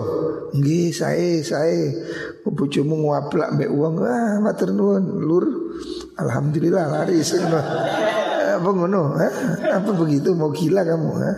[0.54, 1.94] Nggih saya saya
[2.42, 5.46] Bujumu nguaplak mbak uang Wah matur nuwun lur
[6.18, 7.36] Alhamdulillah laris
[8.56, 9.14] apa ngono?
[9.68, 10.32] Apa begitu?
[10.32, 11.10] Mau gila kamu?
[11.20, 11.32] Ha?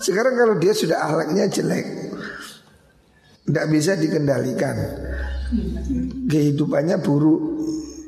[0.00, 1.86] Sekarang kalau dia sudah ahlaknya jelek,
[3.44, 4.76] tidak bisa dikendalikan,
[6.30, 7.40] kehidupannya buruk,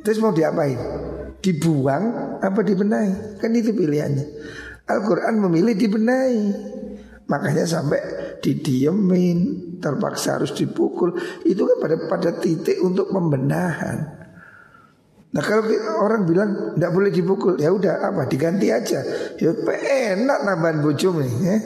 [0.06, 0.78] terus mau diapain?
[1.42, 3.42] Dibuang apa dibenahi?
[3.42, 4.26] Kan itu pilihannya.
[4.86, 6.42] Al-Quran memilih dibenahi.
[7.26, 8.00] Makanya sampai
[8.38, 11.18] didiemin, terpaksa harus dipukul.
[11.42, 14.22] Itu kan pada pada titik untuk pembenahan.
[15.32, 15.64] Nah kalau
[16.04, 19.00] orang bilang tidak boleh dipukul, ya udah apa diganti aja.
[19.40, 19.50] Ya
[20.12, 21.32] enak nambahan bujum nih.
[21.40, 21.56] Ya,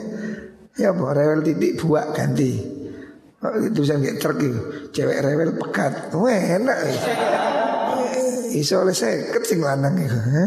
[0.79, 2.77] ya apa rewel titik buat ganti.
[3.37, 4.59] Oh, tulisan kayak truk itu,
[4.95, 6.09] cewek rewel pekat.
[6.17, 6.77] Wah enak.
[6.89, 7.46] Ya.
[8.57, 10.17] Iso oleh saya sing lanang itu.
[10.17, 10.45] Ya.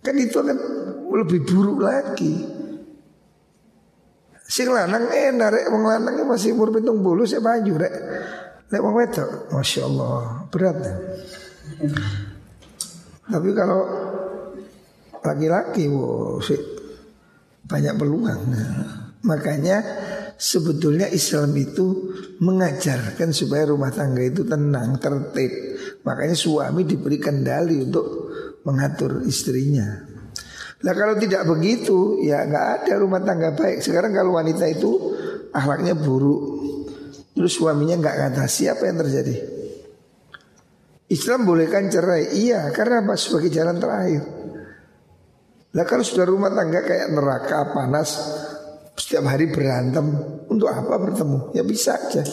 [0.00, 0.56] Kan itu kan
[1.12, 2.34] lebih buruk lagi.
[4.46, 7.94] Sing lanang enak rek wong lanangnya masih umur bulu saya maju rek.
[8.70, 10.76] Lek wong wedok, masya Allah berat.
[10.80, 10.94] Ya.
[13.26, 13.82] Tapi kalau
[15.26, 15.90] laki-laki
[16.46, 16.60] sih
[17.66, 18.40] banyak peluang.
[18.46, 18.70] Nah,
[19.26, 19.82] makanya
[20.38, 25.50] sebetulnya Islam itu mengajarkan supaya rumah tangga itu tenang, tertib.
[26.06, 28.30] Makanya suami diberi kendali untuk
[28.62, 30.06] mengatur istrinya.
[30.86, 33.82] Nah kalau tidak begitu ya nggak ada rumah tangga baik.
[33.82, 34.94] Sekarang kalau wanita itu
[35.50, 36.42] akhlaknya buruk,
[37.34, 39.34] terus suaminya nggak ngatasi apa yang terjadi?
[41.06, 43.14] Islam bolehkan cerai Iya karena apa?
[43.14, 44.22] Sebagai jalan terakhir
[45.70, 48.10] Nah kalau sudah rumah tangga kayak neraka panas
[48.98, 50.02] Setiap hari berantem
[50.50, 51.54] Untuk apa bertemu?
[51.54, 52.26] Ya bisa aja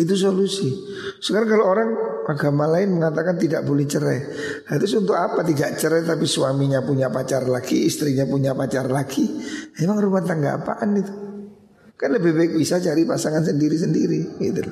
[0.00, 0.72] Itu solusi.
[1.20, 1.90] Sekarang kalau orang
[2.24, 4.20] agama lain mengatakan tidak boleh cerai.
[4.64, 9.28] Nah, Terus untuk apa tidak cerai tapi suaminya punya pacar lagi Istrinya punya pacar lagi?
[9.76, 11.12] Emang rumah tangga apaan itu?
[12.00, 14.62] Kan lebih baik bisa cari pasangan sendiri-sendiri gitu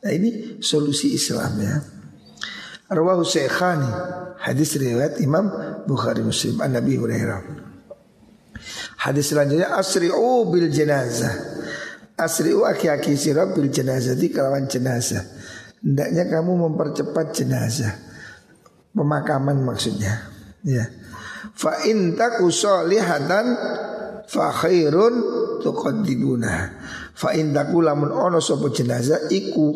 [0.00, 1.76] Nah ini solusi Islam ya.
[2.88, 3.92] Rawahu Syekhani
[4.40, 5.52] Hadis riwayat Imam
[5.84, 7.42] Bukhari Muslim An Nabi Hurairah.
[9.04, 11.34] Hadis selanjutnya Asri'u bil jenazah
[12.16, 15.20] Asri'u aki-aki sirah bil jenazah Di kelawan jenazah.
[15.84, 17.92] Hendaknya kamu mempercepat jenazah.
[18.96, 20.32] Pemakaman maksudnya.
[20.64, 20.88] Ya.
[21.52, 23.46] Fa in taku solihatan
[24.26, 25.14] Fa khairun
[25.62, 26.52] tuqaddibuna.
[27.14, 29.72] Fa indaku lamun ono sopo jenazah iku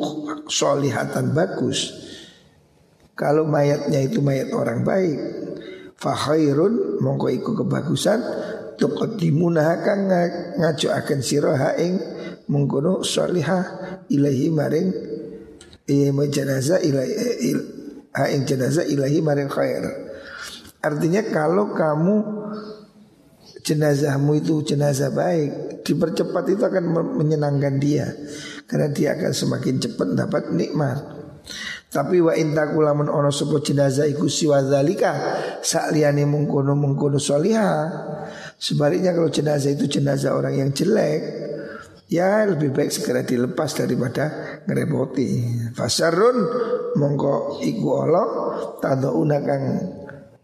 [0.51, 1.95] solihatan bagus.
[3.15, 5.19] Kalau mayatnya itu mayat orang baik,
[5.95, 8.19] fa khairun mongko iku kebagusan
[8.81, 10.09] tuqaddimuna kang
[10.57, 12.01] ngajuaken sira ha ing
[12.51, 13.63] mengkono salihah
[14.11, 14.89] ilahi maring
[15.87, 17.55] iya jenazah ilahi
[18.15, 19.87] ha ing jenazah ilahi maring khair.
[20.81, 22.17] Artinya kalau kamu
[23.61, 26.85] jenazahmu itu jenazah baik, dipercepat itu akan
[27.21, 28.09] menyenangkan dia
[28.65, 30.99] karena dia akan semakin cepat dapat nikmat.
[31.91, 35.11] Tapi wa intakulamun ono sopo jenazah iku siwa zalika
[35.59, 37.91] Sa'liani mengkono mengkono soliha
[38.55, 41.50] Sebaliknya kalau jenazah itu jenazah orang yang jelek
[42.11, 45.47] Ya lebih baik segera dilepas daripada ngerepoti
[45.79, 46.43] Fasarun
[46.99, 48.27] mongko iku Allah
[48.83, 49.65] Tada'una kang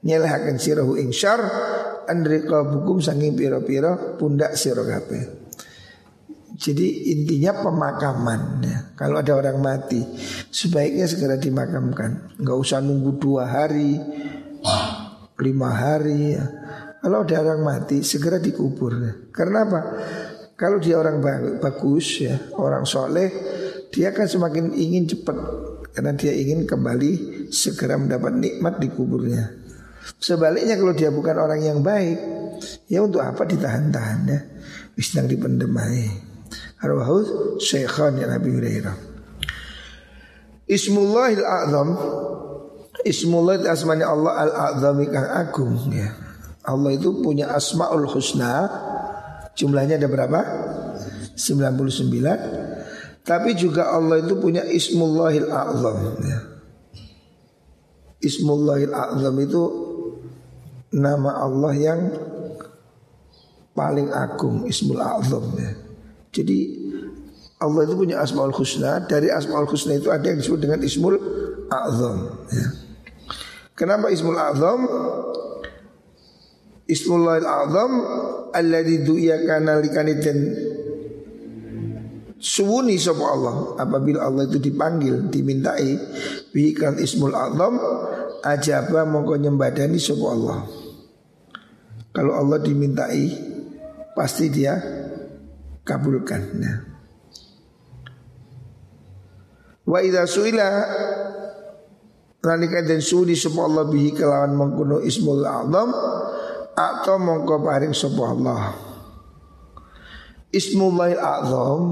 [0.06, 1.42] nyelehakan sirahu ing syar
[2.06, 5.42] Andrika bukum sanging piro-piro pundak sirogape
[6.56, 8.78] jadi intinya pemakaman ya.
[8.96, 10.00] Kalau ada orang mati
[10.48, 14.00] Sebaiknya segera dimakamkan Nggak usah nunggu dua hari
[15.36, 16.44] Lima hari ya.
[17.04, 19.12] Kalau ada orang mati segera dikubur ya.
[19.28, 19.80] Karena apa?
[20.56, 21.20] Kalau dia orang
[21.60, 23.28] bagus ya Orang soleh
[23.92, 25.36] Dia akan semakin ingin cepat.
[25.92, 27.12] Karena dia ingin kembali
[27.52, 29.52] Segera mendapat nikmat di kuburnya.
[30.16, 32.18] Sebaliknya kalau dia bukan orang yang baik
[32.88, 34.40] Ya untuk apa ditahan-tahan ya?
[34.96, 36.08] Sedang dipendem aja
[36.80, 38.96] Arwahu Syekhan ya Nabi Hurairah.
[40.68, 41.88] Ismullahil A'zam
[43.06, 46.10] Ismullah asmanya Allah Al-A'zam kang agung ya.
[46.66, 48.66] Allah itu punya asma'ul husna
[49.56, 50.40] Jumlahnya ada berapa?
[51.34, 56.38] 99 Tapi juga Allah itu punya Ismullahil A'zam ya.
[58.22, 59.62] Ismullahil A'zam itu
[60.94, 62.00] Nama Allah yang
[63.76, 65.86] Paling agung Ismul A'zam ya
[66.36, 66.58] jadi
[67.56, 71.16] Allah itu punya asmaul husna Dari asmaul husna itu ada yang disebut dengan ismul
[71.72, 72.66] a'zam ya.
[73.72, 74.84] Kenapa ismul a'zam?
[76.86, 77.92] Ismullah al-a'zam
[78.56, 80.38] Alladhi du'iya kana likanitin
[82.36, 85.92] Suwuni sapa Allah Apabila Allah itu dipanggil Dimintai
[86.52, 87.76] Bihikan ismul a'zam
[88.40, 90.58] Ajaba mongko nyembadani sapa Allah
[92.16, 93.24] Kalau Allah dimintai
[94.16, 94.80] Pasti dia
[95.86, 96.42] kabulkan.
[96.58, 96.76] Nah.
[99.86, 100.66] Wa idza suila
[102.42, 105.94] nalika den sudi sapa Allah bihi kelawan mengkono ismul azam
[106.76, 108.62] atau mongko paring sapa Allah.
[110.52, 111.82] Ismullahil azam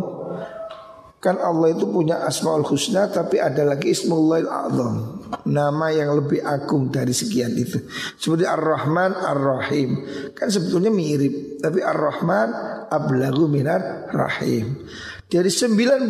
[1.24, 6.93] kan Allah itu punya asmaul husna tapi ada lagi ismullahil azam nama yang lebih agung
[6.93, 7.80] dari sekian itu.
[8.14, 9.91] Seperti Ar-Rahman, Ar-Rahim.
[10.37, 12.49] Kan sebetulnya mirip, tapi Ar-Rahman
[12.89, 14.87] ablagu minar rahim.
[15.26, 16.07] Dari 99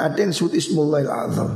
[0.00, 1.50] ada yang disebut Ismullahil Azam.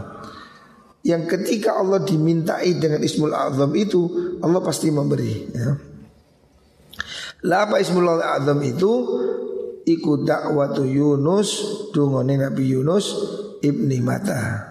[1.06, 4.10] Yang ketika Allah dimintai dengan Ismul Azam itu
[4.42, 5.70] Allah pasti memberi ya.
[7.46, 8.92] Lah apa Ismul Azam itu
[9.86, 11.48] Iku dakwatu Yunus
[11.94, 13.06] Dungone Nabi Yunus
[13.62, 14.66] Ibni Mata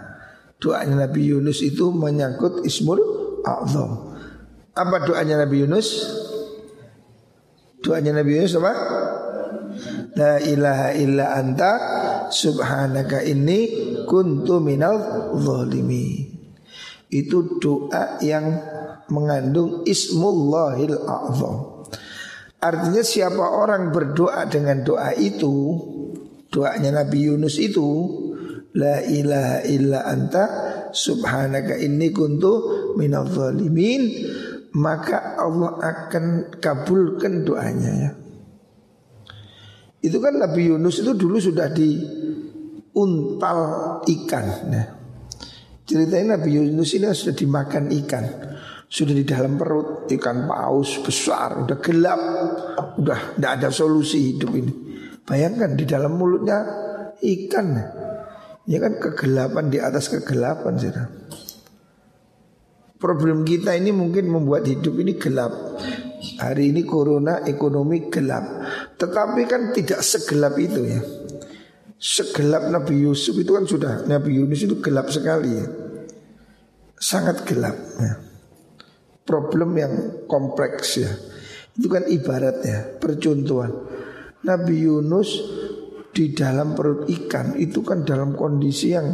[0.60, 3.00] Doanya Nabi Yunus itu menyangkut Ismul
[3.48, 4.16] Azam
[4.76, 6.04] Apa doanya Nabi Yunus?
[7.80, 8.74] Doanya Nabi Yunus apa?
[10.20, 11.72] La ilaha illa anta
[12.28, 13.72] subhanaka inni
[14.04, 16.28] kuntu minal zalimi.
[17.08, 18.60] Itu doa yang
[19.08, 21.56] mengandung ismullahil a'zam.
[22.62, 25.78] Artinya siapa orang berdoa dengan doa itu,
[26.50, 27.88] doanya Nabi Yunus itu,
[28.76, 30.44] la ilaha illa anta
[30.92, 32.52] subhanaka inni kuntu
[32.96, 34.08] minal zalimin,
[34.76, 38.12] maka Allah akan kabulkan doanya ya.
[40.06, 43.60] Itu kan Nabi Yunus itu dulu sudah diuntal
[44.06, 44.46] ikan.
[44.70, 44.86] Nah,
[45.82, 48.26] ceritanya Nabi Yunus ini sudah dimakan ikan.
[48.86, 52.22] Sudah di dalam perut ikan paus besar, udah gelap,
[53.02, 54.74] udah tidak ada solusi hidup ini.
[55.26, 56.60] Bayangkan di dalam mulutnya
[57.20, 57.68] ikan.
[58.66, 60.94] Ya kan kegelapan di atas kegelapan sih.
[62.96, 65.54] Problem kita ini mungkin membuat hidup ini gelap.
[66.36, 68.44] Hari ini corona ekonomi gelap
[68.98, 71.02] Tetapi kan tidak segelap itu ya
[72.02, 75.66] Segelap Nabi Yusuf itu kan sudah Nabi Yunus itu gelap sekali ya
[76.98, 78.14] Sangat gelap ya.
[79.26, 79.94] Problem yang
[80.30, 81.12] kompleks ya
[81.74, 83.74] Itu kan ibarat ya Percontohan
[84.46, 85.30] Nabi Yunus
[86.14, 89.10] di dalam perut ikan Itu kan dalam kondisi yang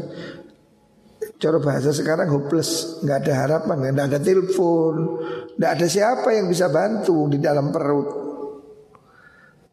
[1.42, 5.26] Cara bahasa sekarang hopeless, nggak ada harapan, nggak ada telepon,
[5.58, 8.10] nggak ada siapa yang bisa bantu di dalam perut.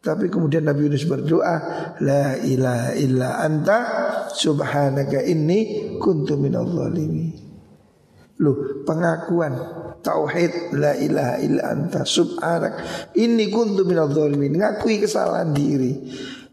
[0.01, 1.55] Tapi kemudian Nabi Yunus berdoa,
[2.01, 3.79] La ilaha illa anta
[4.33, 7.37] subhanaka inni kuntu minal zalimi.
[8.41, 9.53] Loh pengakuan
[9.99, 12.73] tauhid la ilaha illa anta subhanak.
[13.19, 14.59] Inni kuntu minadh dhalimin.
[14.59, 15.93] Ngakui kesalahan diri.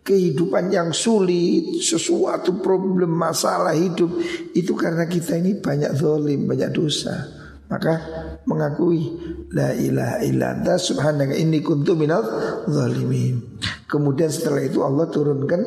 [0.06, 4.14] Kehidupan yang sulit sesuatu problem masalah hidup
[4.54, 7.26] itu karena kita ini banyak zalim banyak dosa.
[7.66, 7.98] Maka
[8.46, 9.02] mengakui
[9.50, 12.22] la ilaha illa anta subhanaka inni kuntu minadh
[12.70, 13.58] dhalimin.
[13.90, 15.60] Kemudian setelah itu Allah turunkan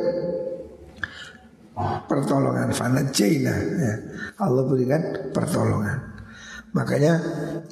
[2.07, 2.71] pertolongan.
[2.71, 3.93] Fanajaina ya.
[4.39, 6.08] Allah berikan pertolongan
[6.73, 7.13] Makanya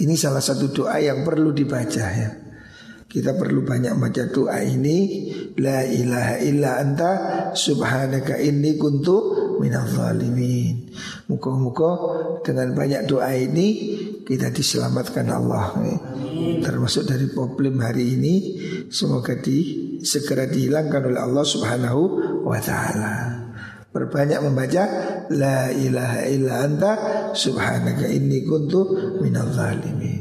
[0.01, 2.29] ini salah satu doa yang perlu dibaca ya.
[3.07, 7.11] Kita perlu banyak baca doa ini La ilaha illa anta
[7.55, 9.15] subhanaka inni kuntu
[9.63, 10.91] minal zalimin
[11.31, 11.91] Muka-muka
[12.43, 13.67] dengan banyak doa ini
[14.27, 15.97] kita diselamatkan Allah ya.
[16.67, 18.35] Termasuk dari problem hari ini
[18.91, 19.57] Semoga di,
[20.03, 22.01] segera dihilangkan oleh Allah subhanahu
[22.43, 23.36] wa ta'ala
[23.97, 24.83] Berbanyak membaca
[25.33, 26.91] La ilaha illa anta
[27.33, 30.16] Subhanaka inni kuntu minal zalimin